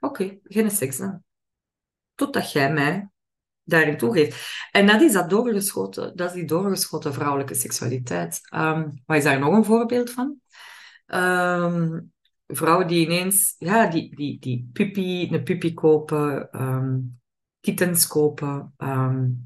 oké, 0.00 0.38
geen 0.42 0.70
seks 0.70 0.96
dan. 0.96 1.22
Totdat 2.14 2.52
jij 2.52 2.72
mij 2.72 3.08
daarin 3.62 3.96
toegeeft. 3.96 4.68
En 4.70 4.86
dat 4.86 5.00
is 5.00 5.12
dat 5.12 5.30
doorgeschoten, 5.30 6.16
dat 6.16 6.28
is 6.28 6.34
die 6.34 6.44
doorgeschoten 6.44 7.12
vrouwelijke 7.12 7.54
seksualiteit. 7.54 8.40
Um, 8.54 9.02
wat 9.06 9.16
is 9.16 9.24
daar 9.24 9.38
nog 9.38 9.54
een 9.54 9.64
voorbeeld 9.64 10.10
van? 10.10 10.40
Um, 11.06 12.14
vrouwen 12.46 12.86
die 12.86 13.06
ineens, 13.06 13.54
ja, 13.58 13.86
die, 13.86 14.16
die, 14.16 14.38
die 14.38 14.70
puppy, 14.72 15.28
een 15.30 15.42
puppy 15.42 15.74
kopen, 15.74 16.48
um, 16.52 17.20
kittens 17.60 18.06
kopen. 18.06 18.74
Um, 18.78 19.44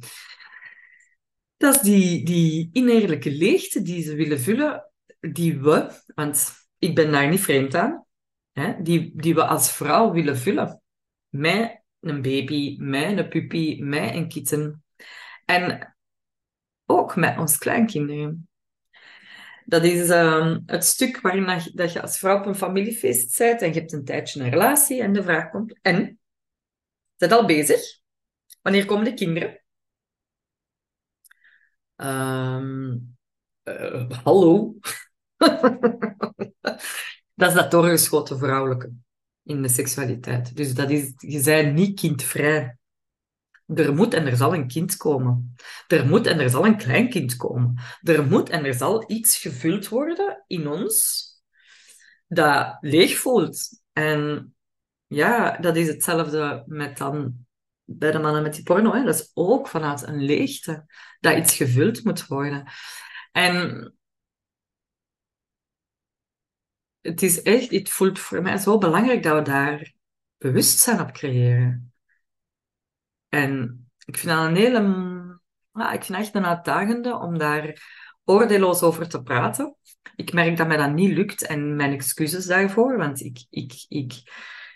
dat 1.56 1.74
is 1.74 1.80
die, 1.80 2.24
die 2.24 2.70
innerlijke 2.72 3.30
leegte 3.30 3.82
die 3.82 4.02
ze 4.02 4.14
willen 4.14 4.40
vullen, 4.40 4.92
die 5.20 5.58
we, 5.58 5.90
want 6.14 6.52
ik 6.78 6.94
ben 6.94 7.12
daar 7.12 7.28
niet 7.28 7.40
vreemd 7.40 7.74
aan, 7.74 8.04
hè, 8.52 8.82
die, 8.82 9.12
die 9.14 9.34
we 9.34 9.46
als 9.46 9.72
vrouw 9.72 10.12
willen 10.12 10.36
vullen. 10.36 10.82
Met 11.28 11.82
een 12.00 12.22
baby, 12.22 12.76
met 12.78 13.18
een 13.18 13.28
puppy, 13.28 13.82
met 13.82 14.14
een 14.14 14.28
kitten. 14.28 14.84
En 15.44 15.96
ook 16.86 17.16
met 17.16 17.38
ons 17.38 17.58
kleinkinderen. 17.58 18.49
Dat 19.70 19.84
is 19.84 20.08
um, 20.08 20.62
het 20.66 20.84
stuk 20.84 21.20
waarin 21.20 21.70
dat 21.74 21.92
je, 21.92 22.02
als 22.02 22.18
vrouw 22.18 22.38
op 22.38 22.46
een 22.46 22.54
familiefeest 22.54 23.38
bent 23.38 23.62
en 23.62 23.72
je 23.72 23.78
hebt 23.78 23.92
een 23.92 24.04
tijdje 24.04 24.40
een 24.40 24.50
relatie 24.50 25.02
en 25.02 25.12
de 25.12 25.22
vraag 25.22 25.50
komt, 25.50 25.78
en? 25.82 26.18
Zet 27.16 27.32
al 27.32 27.46
bezig? 27.46 27.80
Wanneer 28.62 28.84
komen 28.84 29.04
de 29.04 29.14
kinderen? 29.14 29.62
Um, 31.96 33.16
uh, 33.64 34.10
hallo? 34.24 34.74
dat 37.34 37.48
is 37.48 37.54
dat 37.54 37.70
doorgeschoten 37.70 38.38
vrouwelijke 38.38 38.92
in 39.42 39.62
de 39.62 39.68
seksualiteit. 39.68 40.56
Dus 40.56 40.74
dat 40.74 40.90
is, 40.90 41.12
je 41.16 41.42
bent 41.42 41.74
niet 41.74 42.00
kindvrij. 42.00 42.78
Er 43.74 43.94
moet 43.94 44.14
en 44.14 44.26
er 44.26 44.36
zal 44.36 44.54
een 44.54 44.66
kind 44.68 44.96
komen. 44.96 45.54
Er 45.88 46.06
moet 46.06 46.26
en 46.26 46.40
er 46.40 46.50
zal 46.50 46.66
een 46.66 46.76
kleinkind 46.76 47.36
komen. 47.36 47.78
Er 48.02 48.26
moet 48.26 48.48
en 48.48 48.64
er 48.64 48.74
zal 48.74 49.10
iets 49.10 49.36
gevuld 49.36 49.88
worden 49.88 50.44
in 50.46 50.68
ons 50.68 51.28
dat 52.26 52.76
leeg 52.80 53.18
voelt. 53.18 53.82
En 53.92 54.54
ja, 55.06 55.56
dat 55.56 55.76
is 55.76 55.88
hetzelfde 55.88 56.64
met 56.66 56.98
dan 56.98 57.46
bij 57.84 58.10
de 58.10 58.18
mannen 58.18 58.42
met 58.42 58.54
die 58.54 58.62
porno. 58.62 59.04
Dat 59.04 59.14
is 59.14 59.30
ook 59.34 59.68
vanuit 59.68 60.02
een 60.02 60.22
leegte 60.24 60.86
dat 61.20 61.36
iets 61.38 61.56
gevuld 61.56 62.04
moet 62.04 62.26
worden. 62.26 62.64
En 63.32 63.94
het 67.00 67.22
is 67.22 67.42
echt, 67.42 67.70
het 67.70 67.88
voelt 67.88 68.18
voor 68.18 68.42
mij 68.42 68.56
zo 68.56 68.78
belangrijk 68.78 69.22
dat 69.22 69.36
we 69.36 69.42
daar 69.42 69.92
bewustzijn 70.38 71.00
op 71.00 71.12
creëren. 71.12 71.89
En 73.30 73.84
ik 74.04 74.16
vind 74.16 74.32
dat 74.32 74.46
een 74.46 74.56
hele, 74.56 74.80
ja, 75.72 75.92
ik 75.92 76.04
vind 76.04 76.18
echt 76.18 76.34
een 76.34 76.46
uitdagende 76.46 77.16
om 77.16 77.38
daar 77.38 77.82
oordeelloos 78.24 78.82
over 78.82 79.08
te 79.08 79.22
praten. 79.22 79.76
Ik 80.16 80.32
merk 80.32 80.56
dat 80.56 80.66
mij 80.66 80.76
dat 80.76 80.92
niet 80.92 81.12
lukt 81.12 81.46
en 81.46 81.76
mijn 81.76 81.92
excuses 81.92 82.46
daarvoor, 82.46 82.96
want 82.96 83.20
ik, 83.20 83.46
ik, 83.50 83.84
ik, 83.88 84.22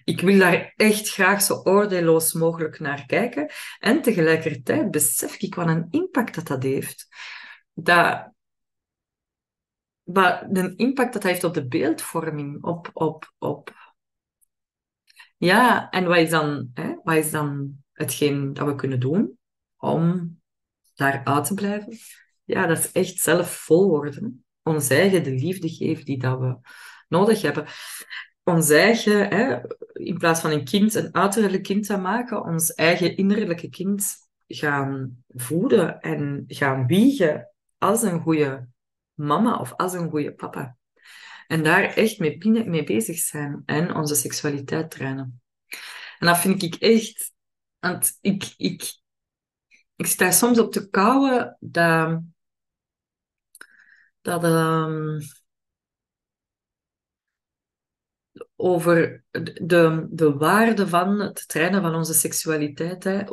ik 0.04 0.20
wil 0.20 0.38
daar 0.38 0.72
echt 0.76 1.08
graag 1.08 1.42
zo 1.42 1.60
oordeelloos 1.64 2.32
mogelijk 2.32 2.78
naar 2.80 3.06
kijken. 3.06 3.50
En 3.78 4.02
tegelijkertijd 4.02 4.90
besef 4.90 5.36
ik 5.36 5.54
wat 5.54 5.68
een 5.68 5.86
impact 5.90 6.34
dat 6.34 6.46
dat 6.46 6.62
heeft. 6.62 7.06
Dat, 7.72 8.32
wat 10.02 10.44
een 10.52 10.76
impact 10.76 11.12
dat, 11.12 11.22
dat 11.22 11.30
heeft 11.30 11.44
op 11.44 11.54
de 11.54 11.66
beeldvorming, 11.66 12.64
op, 12.64 12.90
op, 12.92 13.32
op... 13.38 13.92
Ja, 15.36 15.90
en 15.90 16.04
wat 16.04 16.16
is 16.16 16.30
dan, 16.30 16.70
hè, 16.74 16.94
wat 17.02 17.16
is 17.16 17.30
dan 17.30 17.83
hetgeen 17.94 18.54
dat 18.54 18.66
we 18.66 18.74
kunnen 18.74 19.00
doen 19.00 19.38
om 19.76 20.36
daar 20.94 21.24
uit 21.24 21.44
te 21.44 21.54
blijven, 21.54 21.96
ja, 22.44 22.66
dat 22.66 22.78
is 22.78 22.92
echt 22.92 23.18
zelf 23.18 23.50
vol 23.50 23.88
worden. 23.88 24.44
Ons 24.62 24.88
eigen 24.88 25.22
de 25.22 25.30
liefde 25.30 25.68
geven 25.68 26.04
die 26.04 26.18
dat 26.18 26.38
we 26.38 26.58
nodig 27.08 27.42
hebben. 27.42 27.66
Ons 28.42 28.70
eigen, 28.70 29.28
hè, 29.28 29.58
in 29.92 30.18
plaats 30.18 30.40
van 30.40 30.50
een 30.50 30.64
kind, 30.64 30.94
een 30.94 31.14
uiterlijk 31.14 31.62
kind 31.62 31.86
te 31.86 31.96
maken, 31.96 32.44
ons 32.44 32.74
eigen 32.74 33.16
innerlijke 33.16 33.68
kind 33.68 34.16
gaan 34.46 35.24
voeden 35.28 36.00
en 36.00 36.44
gaan 36.46 36.86
wiegen 36.86 37.50
als 37.78 38.02
een 38.02 38.20
goede 38.20 38.68
mama 39.14 39.56
of 39.56 39.74
als 39.76 39.92
een 39.92 40.10
goede 40.10 40.32
papa. 40.32 40.76
En 41.46 41.62
daar 41.62 41.82
echt 41.82 42.18
mee, 42.18 42.64
mee 42.64 42.84
bezig 42.84 43.18
zijn 43.18 43.62
en 43.66 43.94
onze 43.94 44.14
seksualiteit 44.14 44.90
trainen. 44.90 45.42
En 46.18 46.26
dat 46.26 46.38
vind 46.38 46.62
ik 46.62 46.74
echt 46.74 47.33
want 47.84 48.18
ik, 48.20 48.54
ik, 48.56 48.98
ik 49.96 50.06
sta 50.06 50.30
soms 50.30 50.58
op 50.58 50.72
te 50.72 50.88
kouwen 50.90 51.56
dat, 51.60 52.20
dat 54.20 54.44
um, 54.44 55.18
over 58.56 59.24
de, 59.62 60.06
de 60.10 60.32
waarde 60.32 60.88
van 60.88 61.20
het 61.20 61.48
trainen 61.48 61.82
van 61.82 61.94
onze 61.94 62.14
seksualiteit. 62.14 63.04
Hè. 63.04 63.24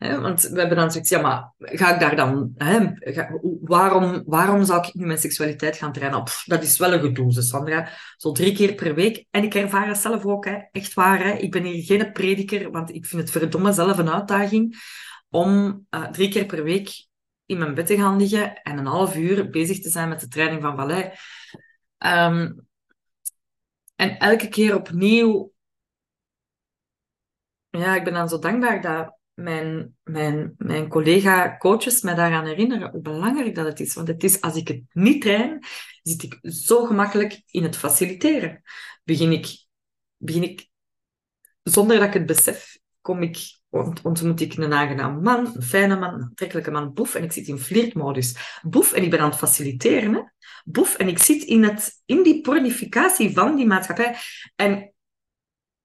Want 0.00 0.42
we 0.42 0.58
hebben 0.58 0.76
dan 0.76 0.90
zoiets, 0.90 1.10
ja, 1.10 1.20
maar 1.20 1.52
ga 1.58 1.94
ik 1.94 2.00
daar 2.00 2.16
dan... 2.16 2.52
Hè, 2.56 2.92
waarom, 3.60 4.22
waarom 4.26 4.64
zou 4.64 4.86
ik 4.86 4.94
nu 4.94 5.06
mijn 5.06 5.18
seksualiteit 5.18 5.76
gaan 5.76 5.92
trainen? 5.92 6.24
Dat 6.44 6.62
is 6.62 6.78
wel 6.78 6.92
een 6.92 7.00
gedoe, 7.00 7.32
Sandra. 7.32 7.88
Zo 8.16 8.32
drie 8.32 8.54
keer 8.54 8.74
per 8.74 8.94
week. 8.94 9.26
En 9.30 9.42
ik 9.42 9.54
ervaar 9.54 9.88
het 9.88 9.98
zelf 9.98 10.24
ook, 10.24 10.44
hè. 10.44 10.58
echt 10.72 10.94
waar. 10.94 11.24
Hè. 11.24 11.30
Ik 11.30 11.50
ben 11.50 11.62
hier 11.62 11.84
geen 11.84 12.12
prediker, 12.12 12.70
want 12.70 12.94
ik 12.94 13.06
vind 13.06 13.22
het 13.22 13.30
verdomme 13.30 13.72
zelf 13.72 13.98
een 13.98 14.10
uitdaging 14.10 14.76
om 15.28 15.86
uh, 15.90 16.08
drie 16.08 16.28
keer 16.28 16.46
per 16.46 16.62
week 16.62 17.06
in 17.46 17.58
mijn 17.58 17.74
bed 17.74 17.86
te 17.86 17.96
gaan 17.96 18.16
liggen 18.16 18.62
en 18.62 18.78
een 18.78 18.86
half 18.86 19.16
uur 19.16 19.50
bezig 19.50 19.80
te 19.80 19.90
zijn 19.90 20.08
met 20.08 20.20
de 20.20 20.28
training 20.28 20.62
van 20.62 20.76
ballet. 20.76 21.18
Um, 21.98 22.68
en 23.96 24.18
elke 24.18 24.48
keer 24.48 24.74
opnieuw, 24.74 25.52
ja, 27.70 27.96
ik 27.96 28.04
ben 28.04 28.12
dan 28.12 28.28
zo 28.28 28.38
dankbaar 28.38 28.80
dat 28.80 29.18
mijn, 29.42 29.96
mijn, 30.02 30.54
mijn 30.56 30.88
collega-coaches 30.88 32.00
mij 32.00 32.14
daaraan 32.14 32.46
herinneren 32.46 32.90
hoe 32.90 33.00
belangrijk 33.00 33.54
dat 33.54 33.66
het 33.66 33.80
is. 33.80 33.94
Want 33.94 34.08
het 34.08 34.24
is, 34.24 34.40
als 34.40 34.56
ik 34.56 34.68
het 34.68 34.82
niet 34.92 35.22
train, 35.22 35.64
zit 36.02 36.22
ik 36.22 36.38
zo 36.42 36.84
gemakkelijk 36.84 37.42
in 37.46 37.62
het 37.62 37.76
faciliteren. 37.76 38.62
Begin 39.04 39.32
ik, 39.32 39.66
begin 40.16 40.42
ik 40.42 40.68
zonder 41.62 41.98
dat 41.98 42.06
ik 42.06 42.14
het 42.14 42.26
besef, 42.26 42.78
kom 43.00 43.22
ik, 43.22 43.60
ontmoet 44.02 44.40
ik 44.40 44.54
een 44.54 44.72
aangenaam 44.72 45.22
man, 45.22 45.52
een 45.54 45.62
fijne 45.62 45.96
man, 45.96 46.14
een 46.14 46.22
aantrekkelijke 46.22 46.70
man, 46.70 46.92
boef, 46.92 47.14
en 47.14 47.22
ik 47.22 47.32
zit 47.32 47.46
in 47.46 47.58
flirtmodus. 47.58 48.58
Boef, 48.62 48.92
en 48.92 49.02
ik 49.02 49.10
ben 49.10 49.20
aan 49.20 49.30
het 49.30 49.38
faciliteren. 49.38 50.14
Hè? 50.14 50.20
Boef, 50.64 50.96
en 50.96 51.08
ik 51.08 51.18
zit 51.18 51.42
in, 51.42 51.62
het, 51.62 52.02
in 52.04 52.22
die 52.22 52.40
pornificatie 52.40 53.32
van 53.32 53.56
die 53.56 53.66
maatschappij. 53.66 54.16
En 54.56 54.92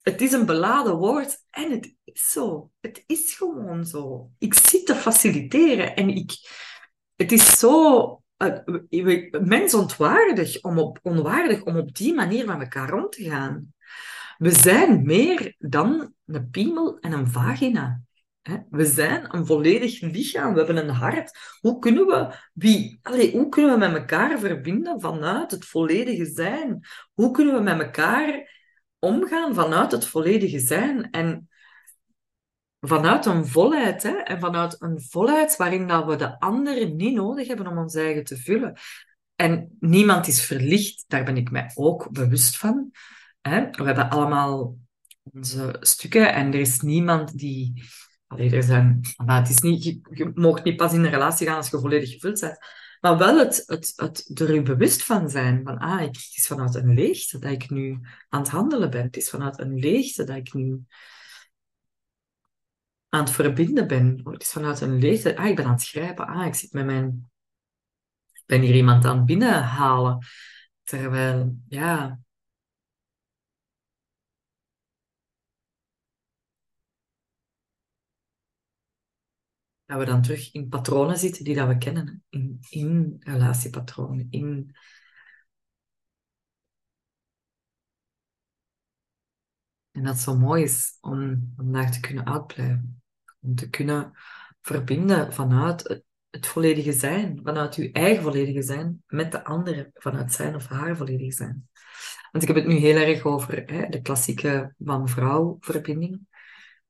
het 0.05 0.21
is 0.21 0.31
een 0.31 0.45
beladen 0.45 0.95
woord, 0.95 1.37
en 1.49 1.71
het 1.71 1.95
is 2.03 2.31
zo. 2.31 2.71
Het 2.81 3.03
is 3.05 3.33
gewoon 3.33 3.85
zo. 3.85 4.29
Ik 4.37 4.53
zit 4.53 4.85
te 4.85 4.95
faciliteren, 4.95 5.95
en 5.95 6.09
ik... 6.09 6.31
Het 7.15 7.31
is 7.31 7.59
zo 7.59 8.23
uh, 8.89 9.29
mensontwaardig 9.41 10.61
om 10.61 10.79
op, 10.79 10.99
onwaardig 11.01 11.63
om 11.63 11.77
op 11.77 11.95
die 11.95 12.13
manier 12.13 12.45
met 12.45 12.61
elkaar 12.61 12.93
om 12.93 13.09
te 13.09 13.23
gaan. 13.23 13.73
We 14.37 14.51
zijn 14.51 15.05
meer 15.05 15.55
dan 15.57 16.13
een 16.25 16.49
piemel 16.49 16.99
en 16.99 17.11
een 17.11 17.27
vagina. 17.27 18.01
We 18.69 18.85
zijn 18.85 19.35
een 19.35 19.45
volledig 19.45 20.01
lichaam, 20.01 20.53
we 20.53 20.57
hebben 20.57 20.77
een 20.77 20.95
hart. 20.95 21.37
Hoe 21.59 21.79
kunnen 21.79 22.05
we, 22.05 22.35
wie, 22.53 22.99
allez, 23.01 23.31
hoe 23.31 23.49
kunnen 23.49 23.71
we 23.71 23.77
met 23.77 23.95
elkaar 23.95 24.39
verbinden 24.39 25.01
vanuit 25.01 25.51
het 25.51 25.65
volledige 25.65 26.25
zijn? 26.25 26.79
Hoe 27.13 27.31
kunnen 27.31 27.55
we 27.55 27.61
met 27.61 27.79
elkaar 27.79 28.53
omgaan 28.99 29.53
vanuit 29.53 29.91
het 29.91 30.05
volledige 30.05 30.59
zijn? 30.59 31.11
En 31.11 31.49
vanuit 32.87 33.25
een 33.25 33.47
volheid, 33.47 34.03
hè? 34.03 34.11
en 34.11 34.39
vanuit 34.39 34.81
een 34.81 35.01
volheid 35.01 35.55
waarin 35.55 35.87
dat 35.87 36.05
we 36.05 36.15
de 36.15 36.39
anderen 36.39 36.95
niet 36.95 37.15
nodig 37.15 37.47
hebben 37.47 37.67
om 37.67 37.77
ons 37.77 37.95
eigen 37.95 38.23
te 38.23 38.37
vullen. 38.37 38.77
En 39.35 39.77
niemand 39.79 40.27
is 40.27 40.45
verlicht, 40.45 41.03
daar 41.07 41.23
ben 41.23 41.37
ik 41.37 41.51
mij 41.51 41.71
ook 41.73 42.11
bewust 42.11 42.57
van. 42.57 42.91
Hè? 43.41 43.69
We 43.69 43.83
hebben 43.83 44.09
allemaal 44.09 44.77
onze 45.33 45.75
stukken 45.79 46.33
en 46.33 46.47
er 46.47 46.59
is 46.59 46.81
niemand 46.81 47.37
die... 47.37 47.83
Allee, 48.27 48.55
er 48.55 48.63
zijn, 48.63 49.01
maar 49.25 49.39
het 49.39 49.49
is 49.49 49.59
niet, 49.59 49.83
je, 49.83 49.99
je 50.09 50.31
mag 50.33 50.63
niet 50.63 50.75
pas 50.75 50.93
in 50.93 51.03
een 51.03 51.09
relatie 51.09 51.47
gaan 51.47 51.55
als 51.55 51.69
je 51.69 51.79
volledig 51.79 52.09
gevuld 52.09 52.39
bent. 52.39 52.57
Maar 53.01 53.17
wel 53.17 53.37
het, 53.37 53.63
het, 53.65 53.93
het 53.95 54.39
er 54.39 54.63
bewust 54.63 55.03
van 55.03 55.29
zijn. 55.29 55.63
Van, 55.63 55.77
ah, 55.77 55.99
het 55.99 56.15
is 56.15 56.47
vanuit 56.47 56.75
een 56.75 56.93
leegte 56.93 57.39
dat 57.39 57.51
ik 57.51 57.69
nu 57.69 57.99
aan 58.29 58.41
het 58.41 58.49
handelen 58.49 58.89
ben. 58.89 59.03
Het 59.03 59.17
is 59.17 59.29
vanuit 59.29 59.59
een 59.59 59.79
leegte 59.79 60.23
dat 60.23 60.35
ik 60.35 60.53
nu 60.53 60.81
aan 63.09 63.19
het 63.19 63.31
verbinden 63.31 63.87
ben. 63.87 64.21
Het 64.23 64.41
is 64.41 64.51
vanuit 64.51 64.81
een 64.81 64.99
leegte. 64.99 65.37
Ah, 65.37 65.47
ik 65.47 65.55
ben 65.55 65.65
aan 65.65 65.71
het 65.71 65.81
schrijven. 65.81 66.27
Ah, 66.27 66.45
ik 66.45 66.55
zit 66.55 66.73
met 66.73 66.85
mijn... 66.85 67.29
Ik 68.33 68.43
ben 68.45 68.61
hier 68.61 68.75
iemand 68.75 69.05
aan 69.05 69.17
het 69.17 69.25
binnenhalen. 69.25 70.25
Terwijl, 70.83 71.57
ja, 71.67 72.19
dat 79.85 79.99
we 79.99 80.05
dan 80.05 80.21
terug 80.21 80.51
in 80.51 80.69
patronen 80.69 81.17
zitten 81.17 81.43
die 81.43 81.55
dat 81.55 81.67
we 81.67 81.77
kennen. 81.77 82.23
In, 82.29 82.57
in 82.69 83.15
relatiepatronen, 83.19 84.27
in... 84.29 84.75
En 89.91 90.03
dat 90.03 90.17
zo 90.17 90.37
mooi 90.37 90.63
is 90.63 90.97
om, 91.01 91.53
om 91.57 91.71
daar 91.71 91.91
te 91.91 91.99
kunnen 91.99 92.25
uitblijven. 92.25 93.01
Om 93.41 93.55
te 93.55 93.69
kunnen 93.69 94.11
verbinden 94.61 95.33
vanuit 95.33 96.03
het, 96.29 96.47
volledige 96.47 96.91
zijn, 96.91 97.39
vanuit 97.43 97.75
uw 97.75 97.91
eigen 97.91 98.23
volledige 98.23 98.61
zijn, 98.61 99.03
met 99.07 99.31
de 99.31 99.43
andere, 99.43 99.89
vanuit 99.93 100.33
zijn 100.33 100.55
of 100.55 100.67
haar 100.67 100.97
volledige 100.97 101.31
zijn. 101.31 101.69
Want 102.31 102.43
ik 102.43 102.55
heb 102.55 102.63
het 102.63 102.73
nu 102.73 102.79
heel 102.79 102.95
erg 102.95 103.23
over 103.23 103.63
hè, 103.65 103.89
de 103.89 104.01
klassieke 104.01 104.73
man-vrouw 104.77 105.57
verbinding. 105.59 106.27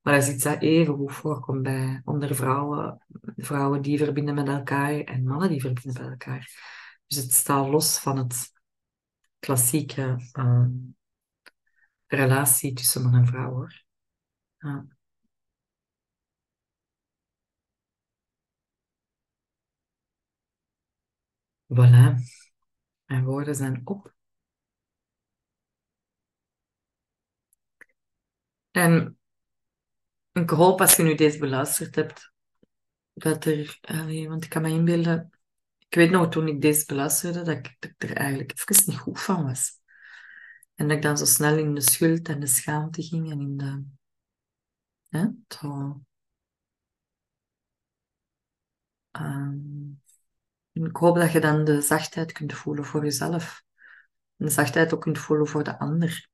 Maar 0.06 0.14
dat 0.14 0.24
is 0.24 0.34
iets 0.34 0.44
dat 0.44 0.62
even 0.62 0.96
goed 0.96 1.14
voorkomt 1.14 1.64
bij 1.64 2.02
onder 2.04 2.36
vrouwen. 2.36 3.06
Vrouwen 3.36 3.82
die 3.82 3.98
verbinden 3.98 4.36
met 4.36 4.48
elkaar 4.48 5.00
en 5.00 5.24
mannen 5.24 5.50
die 5.50 5.62
verbinden 5.62 6.02
met 6.04 6.12
elkaar. 6.12 6.52
Dus 7.08 7.18
het 7.18 7.34
staat 7.34 7.68
los 7.68 8.00
van 8.00 8.18
het 8.18 8.52
klassieke 9.40 10.32
uh, 10.34 10.66
relatie 12.08 12.74
tussen 12.74 13.04
man 13.04 13.16
en 13.16 13.26
vrouw 13.28 13.52
hoor. 13.52 13.84
Ja. 14.58 14.86
Voilà. 21.68 22.16
Mijn 23.06 23.24
woorden 23.24 23.56
zijn 23.56 23.82
op. 23.88 24.14
En 28.72 29.18
ik 30.42 30.50
hoop 30.50 30.82
als 30.82 30.96
je 30.96 31.04
nu 31.04 31.16
deze 31.16 31.38
beluisterd 31.38 31.96
hebt, 31.96 32.34
dat 33.14 33.46
er, 33.46 33.80
want 34.28 34.44
ik 34.44 34.50
kan 34.50 34.62
me 34.62 34.70
inbeelden, 34.70 35.30
ik 35.88 35.96
weet 35.96 36.12
nog 36.12 36.30
toen 36.30 36.48
ik 36.48 36.62
deze 36.62 36.86
beluisterde, 36.86 37.42
dat 37.42 37.58
ik, 37.58 37.94
er 37.98 38.16
eigenlijk 38.16 38.52
even 38.52 38.84
niet 38.86 39.00
goed 39.00 39.22
van 39.22 39.44
was. 39.44 39.80
En 40.76 40.88
dat 40.88 40.98
ik 40.98 41.04
dan 41.04 41.18
zo 41.18 41.26
snel 41.26 41.58
in 41.58 41.74
de 41.74 41.82
schuld 41.82 42.28
en 42.28 42.40
de 42.40 42.48
schaamte 42.48 43.04
ging 43.04 43.32
en 43.32 43.40
in 43.40 43.58
de, 43.58 43.84
hè, 45.10 45.28
zo, 45.48 46.02
um, 49.12 50.02
ik 50.72 50.96
hoop 50.96 51.16
dat 51.16 51.32
je 51.32 51.40
dan 51.40 51.64
de 51.64 51.82
zachtheid 51.82 52.32
kunt 52.32 52.54
voelen 52.54 52.86
voor 52.86 53.04
jezelf. 53.04 53.64
En 54.38 54.46
de 54.46 54.52
zachtheid 54.52 54.94
ook 54.94 55.02
kunt 55.02 55.20
voelen 55.20 55.48
voor 55.48 55.64
de 55.64 55.80
ander. 55.80 56.30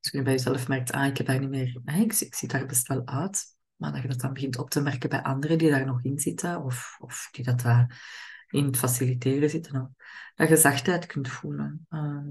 Als 0.00 0.12
je 0.12 0.22
bij 0.22 0.32
jezelf 0.32 0.68
merkt, 0.68 0.92
ah, 0.92 1.06
ik 1.06 1.16
heb 1.16 1.26
daar 1.26 1.38
niet 1.38 1.48
meer, 1.48 1.80
ik, 1.84 2.12
ik 2.12 2.34
zie 2.34 2.48
daar 2.48 2.66
best 2.66 2.88
wel 2.88 3.06
uit, 3.06 3.44
maar 3.76 3.92
dat 3.92 4.02
je 4.02 4.08
dat 4.08 4.20
dan 4.20 4.32
begint 4.32 4.58
op 4.58 4.70
te 4.70 4.80
merken 4.80 5.08
bij 5.08 5.22
anderen 5.22 5.58
die 5.58 5.70
daar 5.70 5.86
nog 5.86 6.02
in 6.02 6.18
zitten, 6.18 6.62
of, 6.62 6.96
of 7.00 7.28
die 7.32 7.44
dat 7.44 7.60
daar 7.60 8.06
in 8.48 8.64
het 8.64 8.76
faciliteren 8.76 9.50
zitten, 9.50 9.96
dat 10.34 10.48
je 10.48 10.56
zachtheid 10.56 11.06
kunt 11.06 11.28
voelen. 11.28 11.86
Ehm, 11.88 12.28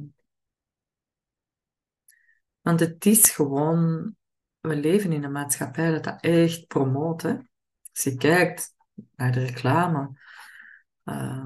want 2.62 2.80
het 2.80 3.06
is 3.06 3.30
gewoon, 3.30 4.16
we 4.60 4.76
leven 4.76 5.12
in 5.12 5.24
een 5.24 5.32
maatschappij 5.32 5.92
dat 5.92 6.04
dat 6.04 6.22
echt 6.22 6.68
promoot. 6.68 7.22
Hè? 7.22 7.36
Als 7.94 8.04
je 8.04 8.16
kijkt 8.16 8.76
naar 9.16 9.32
de 9.32 9.46
reclame, 9.46 10.20
uh, 11.04 11.46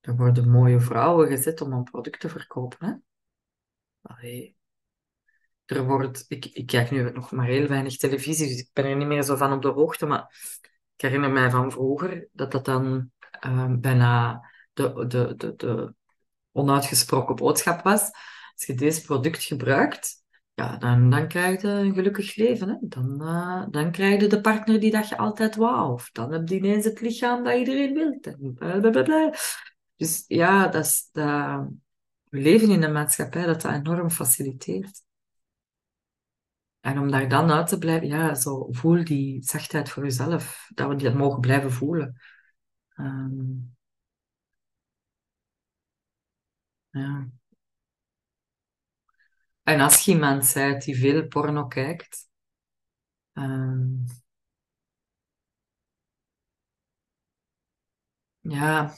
er 0.00 0.16
worden 0.16 0.50
mooie 0.50 0.80
vrouwen 0.80 1.28
gezet 1.28 1.60
om 1.60 1.72
een 1.72 1.82
product 1.82 2.20
te 2.20 2.28
verkopen. 2.28 2.86
Hè? 2.86 2.94
Allee, 4.02 4.56
er 5.74 5.86
wordt, 5.86 6.24
ik, 6.28 6.44
ik 6.44 6.66
kijk 6.66 6.90
nu 6.90 7.12
nog 7.12 7.30
maar 7.30 7.46
heel 7.46 7.68
weinig 7.68 7.96
televisie, 7.96 8.48
dus 8.48 8.58
ik 8.58 8.70
ben 8.72 8.84
er 8.84 8.96
niet 8.96 9.06
meer 9.06 9.22
zo 9.22 9.36
van 9.36 9.52
op 9.52 9.62
de 9.62 9.68
hoogte. 9.68 10.06
Maar 10.06 10.20
ik 10.96 11.00
herinner 11.00 11.30
mij 11.30 11.50
van 11.50 11.72
vroeger 11.72 12.28
dat 12.32 12.52
dat 12.52 12.64
dan 12.64 13.10
uh, 13.46 13.74
bijna 13.78 14.40
de, 14.72 15.06
de, 15.06 15.34
de, 15.36 15.54
de 15.56 15.94
onuitgesproken 16.52 17.34
boodschap 17.34 17.82
was. 17.82 18.00
Als 18.54 18.66
je 18.66 18.74
deze 18.74 19.02
product 19.02 19.42
gebruikt, 19.42 20.22
ja, 20.54 20.76
dan, 20.76 21.10
dan 21.10 21.28
krijg 21.28 21.62
je 21.62 21.68
een 21.68 21.94
gelukkig 21.94 22.36
leven. 22.36 22.68
Hè? 22.68 22.76
Dan, 22.80 23.22
uh, 23.22 23.64
dan 23.70 23.90
krijg 23.90 24.20
je 24.20 24.28
de 24.28 24.40
partner 24.40 24.80
die 24.80 24.90
dat 24.90 25.08
je 25.08 25.16
altijd 25.16 25.56
wou. 25.56 25.92
Of 25.92 26.10
dan 26.12 26.32
heb 26.32 26.48
je 26.48 26.56
ineens 26.56 26.84
het 26.84 27.00
lichaam 27.00 27.44
dat 27.44 27.58
iedereen 27.58 27.94
wil. 27.94 28.18
Blablabla. 28.54 29.34
Dus 29.96 30.24
ja, 30.26 30.68
dat 30.68 30.84
is, 30.84 31.08
dat, 31.12 31.68
we 32.28 32.38
leven 32.38 32.70
in 32.70 32.82
een 32.82 32.92
maatschappij 32.92 33.46
dat 33.46 33.62
dat 33.62 33.72
enorm 33.72 34.10
faciliteert. 34.10 35.02
En 36.82 36.98
om 36.98 37.10
daar 37.10 37.28
dan 37.28 37.50
uit 37.50 37.68
te 37.68 37.78
blijven, 37.78 38.08
ja, 38.08 38.34
zo 38.34 38.68
voel 38.70 39.04
die 39.04 39.42
zachtheid 39.44 39.90
voor 39.90 40.04
jezelf, 40.04 40.70
dat 40.74 40.88
we 40.88 40.96
die 40.96 41.10
mogen 41.10 41.40
blijven 41.40 41.72
voelen. 41.72 42.20
Um, 42.96 43.76
ja. 46.92 47.26
En 49.62 49.80
als 49.80 50.04
je 50.04 50.12
iemand 50.12 50.52
bent 50.54 50.84
die 50.84 50.96
veel 50.98 51.26
porno 51.28 51.66
kijkt, 51.66 52.28
ehm, 53.34 54.04
ja, 58.42 58.94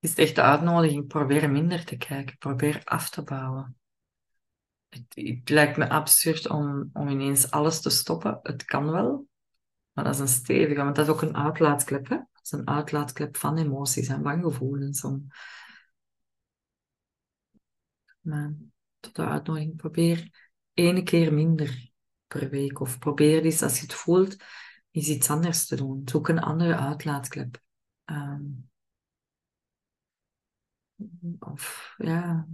het 0.00 0.10
is 0.10 0.14
echt 0.14 0.34
de 0.34 0.42
uitnodiging, 0.42 1.06
probeer 1.06 1.50
minder 1.50 1.84
te 1.84 1.96
kijken, 1.96 2.38
probeer 2.38 2.80
af 2.84 3.10
te 3.10 3.22
bouwen. 3.22 3.76
Het, 4.88 5.50
lijkt 5.50 5.76
me 5.76 5.88
absurd 5.88 6.48
om, 6.48 6.90
om 6.92 7.08
ineens 7.08 7.50
alles 7.50 7.80
te 7.80 7.90
stoppen. 7.90 8.38
Het 8.42 8.64
kan 8.64 8.90
wel, 8.90 9.28
maar 9.92 10.04
dat 10.04 10.14
is 10.14 10.20
een 10.20 10.28
stevige, 10.28 10.82
want 10.82 10.96
dat 10.96 11.06
is 11.06 11.12
ook 11.12 11.22
een 11.22 11.36
uitlaatklep, 11.36 12.08
hè? 12.08 12.16
Dat 12.16 12.42
is 12.42 12.50
een 12.50 12.68
uitlaatklep 12.68 13.36
van 13.36 13.58
emoties 13.58 14.08
en 14.08 14.22
van 14.22 14.42
gevoelens. 14.42 15.04
Om... 15.04 15.26
Maar 18.20 18.54
tot 19.00 19.14
de 19.16 19.26
uitnodiging, 19.26 19.76
probeer 19.76 20.50
ene 20.72 21.02
keer 21.02 21.34
minder 21.34 21.90
per 22.26 22.50
week. 22.50 22.80
Of 22.80 22.98
probeer 22.98 23.44
eens, 23.44 23.62
als 23.62 23.76
je 23.76 23.82
het 23.82 23.94
voelt, 23.94 24.36
eens 24.90 25.08
iets 25.08 25.30
anders 25.30 25.66
te 25.66 25.76
doen. 25.76 26.02
Zoek 26.04 26.28
een 26.28 26.40
andere 26.40 26.76
uitlaatklep. 26.76 27.60
Um, 28.04 28.67
of 31.38 31.94
ja, 31.98 32.46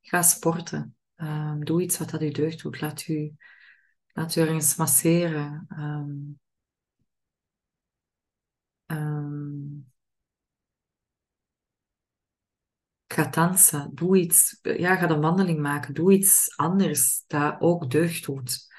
ga 0.00 0.22
sporten. 0.22 0.96
Um, 1.16 1.64
doe 1.64 1.82
iets 1.82 1.98
wat 1.98 2.10
dat 2.10 2.22
u 2.22 2.30
deugd 2.30 2.62
doet. 2.62 2.80
Laat 2.80 3.08
u, 3.08 3.36
laat 4.12 4.36
u 4.36 4.40
ergens 4.40 4.76
masseren. 4.76 5.66
Um, 5.70 6.40
um, 8.86 9.92
ga 13.06 13.24
dansen. 13.24 13.94
Doe 13.94 14.18
iets. 14.18 14.58
Ja, 14.62 14.96
ga 14.96 15.10
een 15.10 15.20
wandeling 15.20 15.60
maken. 15.60 15.94
Doe 15.94 16.12
iets 16.12 16.56
anders 16.56 17.24
dat 17.26 17.60
ook 17.60 17.90
deugd 17.90 18.24
doet. 18.24 18.72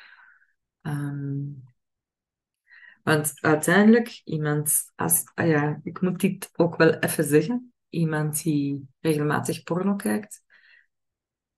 Want 3.05 3.33
uiteindelijk, 3.41 4.21
iemand, 4.23 4.91
als, 4.95 5.31
ah 5.33 5.47
ja, 5.47 5.79
ik 5.83 6.01
moet 6.01 6.19
dit 6.19 6.49
ook 6.53 6.75
wel 6.75 6.93
even 6.93 7.23
zeggen. 7.23 7.73
Iemand 7.89 8.43
die 8.43 8.87
regelmatig 8.99 9.63
porno 9.63 9.95
kijkt, 9.95 10.43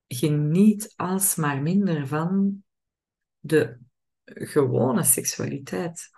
geniet 0.06 0.92
alsmaar 0.96 1.62
minder 1.62 2.06
van 2.06 2.62
de 3.38 3.78
gewone 4.24 5.02
seksualiteit. 5.02 6.10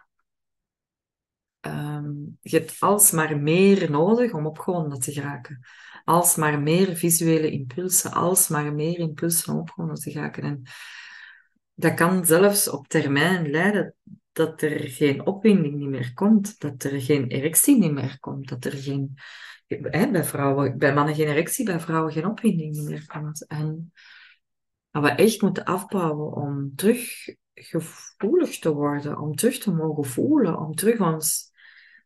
Um, 1.60 2.38
je 2.40 2.56
hebt 2.56 2.80
alsmaar 2.80 3.38
meer 3.38 3.90
nodig 3.90 4.32
om 4.32 4.46
opgewonden 4.46 5.00
te 5.00 5.12
geraken. 5.12 5.60
Alsmaar 6.04 6.60
meer 6.60 6.96
visuele 6.96 7.50
impulsen, 7.50 8.12
alsmaar 8.12 8.74
meer 8.74 8.98
impulsen 8.98 9.52
om 9.52 9.60
opgewonden 9.60 9.96
te 9.96 10.10
geraken. 10.10 10.42
En 10.42 10.62
dat 11.74 11.94
kan 11.94 12.26
zelfs 12.26 12.68
op 12.68 12.88
termijn 12.88 13.50
leiden 13.50 13.94
dat 14.40 14.62
er 14.62 14.88
geen 14.88 15.26
opwinding 15.26 15.74
niet 15.74 15.88
meer 15.88 16.14
komt, 16.14 16.60
dat 16.60 16.82
er 16.82 17.00
geen 17.00 17.26
erectie 17.28 17.78
niet 17.78 17.92
meer 17.92 18.18
komt, 18.20 18.48
dat 18.48 18.64
er 18.64 18.72
geen 18.72 19.14
hè, 19.66 20.10
bij, 20.10 20.24
vrouwen, 20.24 20.78
bij 20.78 20.94
mannen 20.94 21.14
geen 21.14 21.28
erectie, 21.28 21.64
bij 21.64 21.80
vrouwen 21.80 22.12
geen 22.12 22.26
opwinding 22.26 22.82
meer 22.82 23.06
komt. 23.06 23.46
En 23.46 23.92
we 24.90 25.08
echt 25.08 25.42
moeten 25.42 25.64
afbouwen 25.64 26.32
om 26.32 26.74
terug 26.74 27.28
gevoelig 27.54 28.58
te 28.58 28.72
worden, 28.72 29.18
om 29.18 29.34
terug 29.34 29.58
te 29.58 29.72
mogen 29.72 30.04
voelen, 30.04 30.58
om 30.58 30.74
terug 30.74 31.00
ons, 31.00 31.52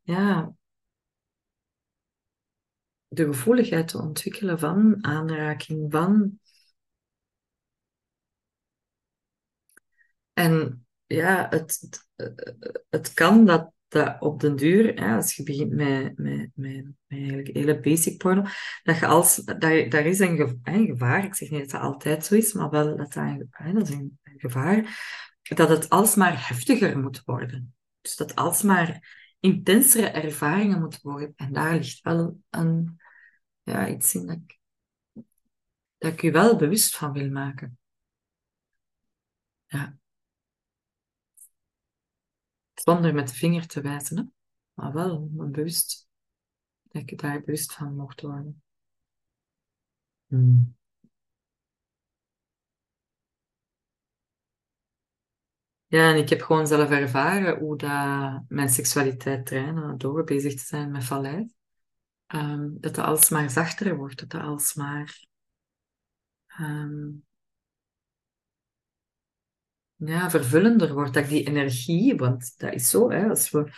ja, 0.02 0.52
de 3.08 3.24
gevoeligheid 3.24 3.88
te 3.88 3.98
ontwikkelen 3.98 4.58
van 4.58 5.04
aanraking, 5.04 5.92
van. 5.92 6.38
En 10.32 10.83
ja, 11.14 11.46
het, 11.50 11.78
het, 12.90 13.14
kan 13.14 13.44
dat 13.44 13.72
dat 13.88 14.20
op 14.20 14.40
den 14.40 14.56
duur, 14.56 14.94
hè, 14.94 15.14
als 15.14 15.34
je 15.34 15.42
begint 15.42 15.72
met, 15.72 16.18
met, 16.18 16.50
met, 16.54 16.86
eigenlijk 17.06 17.48
hele 17.48 17.80
basic 17.80 18.18
porno, 18.18 18.42
dat 18.82 18.98
je 18.98 19.06
als, 19.06 19.36
daar, 19.36 19.88
daar 19.88 20.06
is 20.06 20.18
een, 20.18 20.60
gevaar, 20.64 21.24
ik 21.24 21.34
zeg 21.34 21.50
niet 21.50 21.60
dat 21.60 21.70
dat 21.70 21.80
altijd 21.80 22.24
zo 22.24 22.34
is, 22.34 22.52
maar 22.52 22.70
wel 22.70 22.96
dat 22.96 23.12
dat, 23.12 23.14
hè, 23.50 23.72
dat 23.72 23.88
is 23.88 23.94
een, 23.94 24.18
gevaar, 24.22 24.98
dat 25.42 25.68
het 25.68 25.88
alsmaar 25.88 26.48
heftiger 26.48 26.98
moet 26.98 27.22
worden. 27.24 27.74
Dus 28.00 28.16
dat 28.16 28.34
alsmaar 28.34 29.16
intensere 29.40 30.06
ervaringen 30.06 30.80
moeten 30.80 31.00
worden. 31.02 31.32
En 31.36 31.52
daar 31.52 31.74
ligt 31.74 32.00
wel 32.00 32.40
een, 32.50 33.00
ja, 33.62 33.88
iets 33.88 34.14
in 34.14 34.26
dat 34.26 34.36
ik, 34.36 34.58
dat 35.98 36.12
ik 36.12 36.20
je 36.20 36.30
wel 36.30 36.56
bewust 36.56 36.96
van 36.96 37.12
wil 37.12 37.30
maken. 37.30 37.78
Ja. 39.66 39.98
Zonder 42.84 43.14
met 43.14 43.28
de 43.28 43.34
vinger 43.34 43.66
te 43.66 43.80
wijzen, 43.80 44.16
hè? 44.16 44.22
maar 44.74 44.92
wel 44.92 45.28
bewust. 45.32 46.08
Dat 46.82 47.10
je 47.10 47.16
daar 47.16 47.40
bewust 47.40 47.72
van 47.72 47.96
mocht 47.96 48.20
worden. 48.20 48.62
Hmm. 50.26 50.76
Ja, 55.86 56.10
en 56.10 56.16
ik 56.16 56.28
heb 56.28 56.40
gewoon 56.40 56.66
zelf 56.66 56.90
ervaren 56.90 57.58
hoe 57.58 57.76
dat 57.76 58.42
mijn 58.48 58.68
seksualiteit 58.68 59.46
trainen, 59.46 59.98
door 59.98 60.24
bezig 60.24 60.54
te 60.54 60.64
zijn 60.64 60.90
met 60.90 61.04
vallei, 61.04 61.54
um, 62.26 62.76
dat 62.80 62.96
het 62.96 63.06
alsmaar 63.06 63.50
zachter 63.50 63.96
wordt, 63.96 64.18
dat 64.18 64.32
het 64.32 64.42
alsmaar 64.42 65.26
um, 66.60 67.24
ja, 69.96 70.30
vervullender 70.30 70.92
wordt. 70.92 71.14
Dat 71.14 71.28
die 71.28 71.46
energie, 71.46 72.16
want 72.16 72.54
dat 72.56 72.72
is 72.72 72.90
zo, 72.90 73.10
hè, 73.10 73.28
als 73.28 73.50
we, 73.50 73.70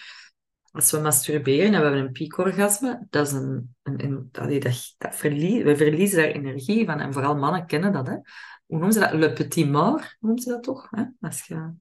als 0.70 0.90
we 0.90 0.98
masturberen 0.98 1.74
en 1.74 1.79
we 1.79 1.87
hebben 1.87 2.00
een 2.00 2.12
piekorgasme, 2.12 3.07
dat 3.11 3.26
is 3.26 3.33
een, 3.33 3.74
een, 3.83 4.05
een 4.05 4.29
dat, 4.33 4.62
dat, 4.62 4.94
dat 4.98 5.16
verlie 5.16 5.64
we 5.64 5.76
verliezen 5.76 6.22
daar 6.22 6.31
energie 6.31 6.87
van. 6.87 7.00
En 7.00 7.12
vooral 7.12 7.37
mannen 7.37 7.66
kennen 7.66 7.92
dat. 7.92 8.07
Hè. 8.07 8.14
Hoe 8.66 8.79
noemen 8.79 8.92
ze 8.92 9.00
dat? 9.00 9.12
Le 9.12 9.33
petit 9.33 9.70
mort, 9.70 10.16
noemen 10.20 10.42
ze 10.42 10.50
dat 10.50 10.62
toch? 10.62 10.90
Hè? 10.90 11.05
Als 11.20 11.46
je, 11.46 11.72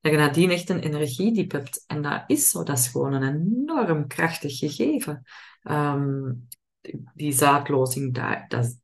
dat 0.00 0.12
je 0.12 0.18
nadien 0.18 0.50
echt 0.50 0.68
een 0.68 0.80
energiediep 0.80 1.52
hebt. 1.52 1.84
En 1.86 2.02
dat 2.02 2.24
is 2.26 2.50
zo, 2.50 2.62
dat 2.62 2.78
is 2.78 2.88
gewoon 2.88 3.12
een 3.12 3.22
enorm 3.22 4.06
krachtig 4.06 4.58
gegeven. 4.58 5.22
Um, 5.62 6.48
die 7.14 7.32
zaadlozing, 7.32 8.14
daar, 8.14 8.44
dat, 8.48 8.76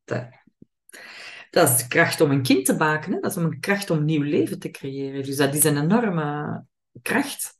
dat 1.51 1.69
is 1.69 1.77
de 1.77 1.89
kracht 1.89 2.21
om 2.21 2.31
een 2.31 2.43
kind 2.43 2.65
te 2.65 2.77
baken. 2.77 3.13
Hè? 3.13 3.21
Dat 3.21 3.31
is 3.31 3.37
om 3.37 3.45
een 3.45 3.61
kracht 3.61 3.91
om 3.91 4.05
nieuw 4.05 4.23
leven 4.23 4.59
te 4.59 4.71
creëren. 4.71 5.23
Dus 5.23 5.37
dat 5.37 5.55
is 5.55 5.65
een 5.65 5.79
enorme 5.79 6.65
kracht. 7.03 7.59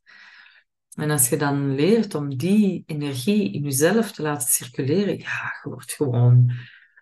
En 0.95 1.11
als 1.11 1.29
je 1.29 1.37
dan 1.37 1.75
leert 1.75 2.15
om 2.15 2.37
die 2.37 2.83
energie 2.87 3.53
in 3.53 3.63
jezelf 3.63 4.13
te 4.13 4.23
laten 4.23 4.49
circuleren, 4.49 5.19
ja, 5.19 5.59
je 5.63 5.69
wordt 5.69 5.93
gewoon 5.93 6.53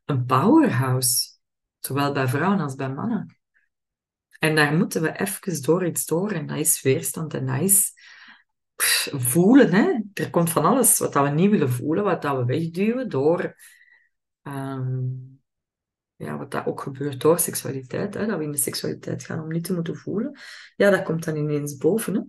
een 0.05 0.25
powerhouse. 0.25 1.37
Zowel 1.79 2.13
bij 2.13 2.29
vrouwen 2.29 2.61
als 2.61 2.75
bij 2.75 2.93
mannen. 2.93 3.37
En 4.39 4.55
daar 4.55 4.75
moeten 4.75 5.03
we 5.03 5.21
even 5.21 5.63
door 5.63 5.87
iets 5.87 6.07
door. 6.07 6.33
En 6.33 6.47
dat 6.47 6.59
is 6.59 6.83
weerstand 6.83 7.35
en 7.35 7.47
dat 7.47 7.61
is 7.61 7.93
voelen. 9.17 9.73
Hè? 9.73 10.01
Er 10.15 10.31
komt 10.31 10.51
van 10.51 10.65
alles 10.65 10.99
wat 10.99 11.15
we 11.15 11.29
niet 11.29 11.51
willen 11.51 11.71
voelen, 11.73 12.05
wat 12.05 12.23
dat 12.23 12.37
we 12.37 12.45
wegduwen 12.45 13.09
door 13.09 13.57
um, 14.43 15.38
ja, 16.19 16.37
wat 16.37 16.51
dat 16.51 16.67
ook 16.67 16.81
gebeurt 16.81 17.21
door 17.21 17.39
seksualiteit, 17.39 18.15
hè, 18.15 18.27
dat 18.27 18.39
we 18.39 18.45
in 18.45 18.53
de 18.53 18.59
seksualiteit 18.59 19.25
gaan 19.25 19.43
om 19.43 19.49
niet 19.49 19.65
te 19.65 19.75
moeten 19.75 19.97
voelen, 19.97 20.39
ja, 20.77 20.91
dat 20.91 21.03
komt 21.03 21.25
dan 21.25 21.37
ineens 21.37 21.77
boven. 21.77 22.15
Hè? 22.15 22.21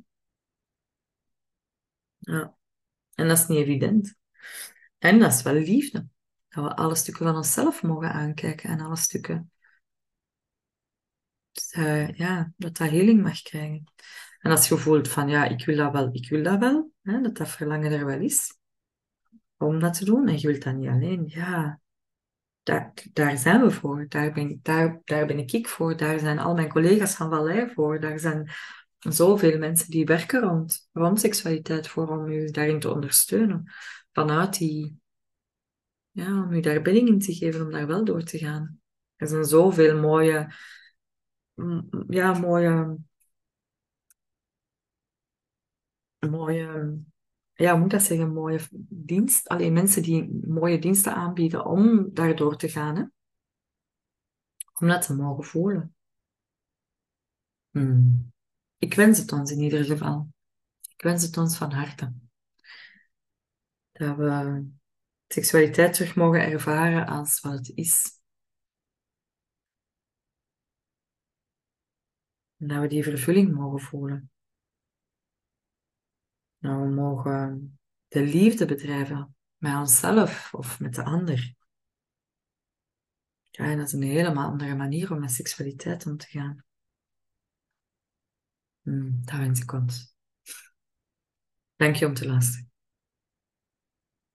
Ja. 2.34 2.58
En 3.14 3.28
dat 3.28 3.38
is 3.38 3.48
niet 3.48 3.60
evident. 3.60 4.16
En 4.98 5.20
dat 5.20 5.34
is 5.34 5.42
wel 5.42 5.54
liefde. 5.54 6.08
Dat 6.50 6.64
we 6.64 6.76
alle 6.76 6.96
stukken 6.96 7.26
van 7.26 7.36
onszelf 7.36 7.84
mogen 7.84 8.12
aankijken 8.12 8.70
en 8.70 8.80
alle 8.80 8.96
stukken. 8.96 9.52
Dus, 11.52 11.74
uh, 11.74 12.10
ja, 12.10 12.54
dat 12.58 12.78
dat 12.78 12.90
heling 12.90 13.22
mag 13.22 13.42
krijgen. 13.42 13.84
En 14.40 14.52
als 14.52 14.68
je 14.68 14.78
voelt 14.78 15.08
van, 15.08 15.30
ja, 15.30 15.46
ik 15.46 15.66
wil 15.66 15.78
dat 15.78 15.92
wel, 15.92 16.10
ik 16.12 16.30
wil 16.30 16.44
dat 16.44 16.60
wel, 16.60 16.92
hè, 17.02 17.22
dat 17.22 17.38
dat 17.38 17.50
verlangen 17.50 17.92
er 17.92 18.06
wel 18.06 18.20
is, 18.20 18.58
om 19.58 19.80
dat 19.80 19.94
te 19.94 20.06
doen. 20.06 20.28
En 20.28 20.40
je 20.40 20.48
wilt 20.48 20.64
dat 20.64 20.76
niet 20.76 20.90
alleen, 20.90 21.24
ja, 21.28 21.80
daar, 22.70 22.94
daar 23.14 23.38
zijn 23.38 23.62
we 23.62 23.72
voor. 23.72 24.06
Daar 24.10 24.32
ben, 24.32 24.60
daar, 24.62 25.02
daar 25.04 25.26
ben 25.26 25.40
ik 25.40 25.68
voor. 25.68 25.98
Daar 25.98 26.20
zijn 26.20 26.40
al 26.40 26.54
mijn 26.54 26.70
collega's 26.70 27.16
van 27.16 27.30
Vallei 27.30 27.70
voor. 27.74 28.00
Daar 28.00 28.20
zijn 28.20 28.50
zoveel 29.00 29.58
mensen 29.58 29.92
die 29.92 30.06
werken 30.06 30.42
rond, 30.42 30.90
rond 30.94 31.20
seksualiteit 31.20 31.88
voor 31.88 32.08
om 32.08 32.28
u 32.28 32.52
daarin 32.52 32.80
te 32.80 32.94
ondersteunen. 32.94 33.72
Vanuit 34.12 34.58
die, 34.58 35.00
ja, 36.12 36.44
om 36.44 36.52
u 36.52 36.60
daar 36.60 36.82
bedding 36.82 37.08
in 37.08 37.20
te 37.20 37.34
geven 37.34 37.66
om 37.66 37.72
daar 37.72 37.88
wel 37.88 38.06
door 38.06 38.24
te 38.24 38.38
gaan. 38.38 38.80
Er 39.16 39.28
zijn 39.28 39.46
zoveel 39.46 40.00
mooie, 40.00 40.54
ja, 42.08 42.34
mooie 42.34 42.98
mooie, 46.28 47.00
ja, 47.60 47.72
hoe 47.72 47.80
moet 47.80 47.92
dat 47.92 48.04
zeggen, 48.04 48.34
mooie 48.34 48.60
dienst. 48.90 49.48
Alleen 49.48 49.74
mensen 49.74 50.04
die 50.04 50.40
mooie 50.48 50.80
diensten 50.80 51.14
aanbieden 51.14 51.66
om 51.66 52.14
daardoor 52.14 52.58
te 52.58 52.70
gaan, 52.70 52.96
hè? 52.96 53.04
om 54.74 54.88
dat 54.88 55.02
te 55.02 55.16
mogen 55.16 55.44
voelen. 55.44 55.96
Hmm. 57.70 58.34
Ik 58.78 58.94
wens 58.94 59.18
het 59.18 59.32
ons 59.32 59.52
in 59.52 59.60
ieder 59.60 59.86
geval. 59.86 60.28
Ik 60.96 61.02
wens 61.02 61.24
het 61.24 61.38
ons 61.38 61.58
van 61.58 61.72
harte. 61.72 62.14
Dat 63.92 64.18
we 64.18 64.66
seksualiteit 65.28 65.94
terug 65.94 66.16
mogen 66.16 66.42
ervaren 66.42 67.08
als 67.08 67.40
wat 67.40 67.54
het 67.54 67.72
is. 67.76 68.22
En 72.58 72.68
dat 72.68 72.82
we 72.82 72.88
die 72.88 73.04
vervulling 73.04 73.54
mogen 73.54 73.80
voelen. 73.80 74.32
Nou, 76.60 76.88
we 76.88 76.94
mogen 76.94 77.80
de 78.08 78.22
liefde 78.22 78.66
bedrijven 78.66 79.36
met 79.58 79.76
onszelf 79.76 80.54
of 80.54 80.80
met 80.80 80.96
de 80.96 81.04
ander. 81.04 81.54
Ja, 83.50 83.66
en 83.66 83.78
dat 83.78 83.88
is 83.88 83.94
een 83.94 84.02
helemaal 84.02 84.50
andere 84.50 84.76
manier 84.76 85.12
om 85.12 85.20
met 85.20 85.32
seksualiteit 85.32 86.06
om 86.06 86.18
te 86.18 86.28
gaan. 86.28 86.64
Hmm, 88.82 89.26
daar 89.26 89.40
wens 89.40 89.62
ik. 89.62 89.72
Dank 91.76 91.96
je 91.96 92.06
om 92.06 92.14
te 92.14 92.26
luisteren. 92.28 92.69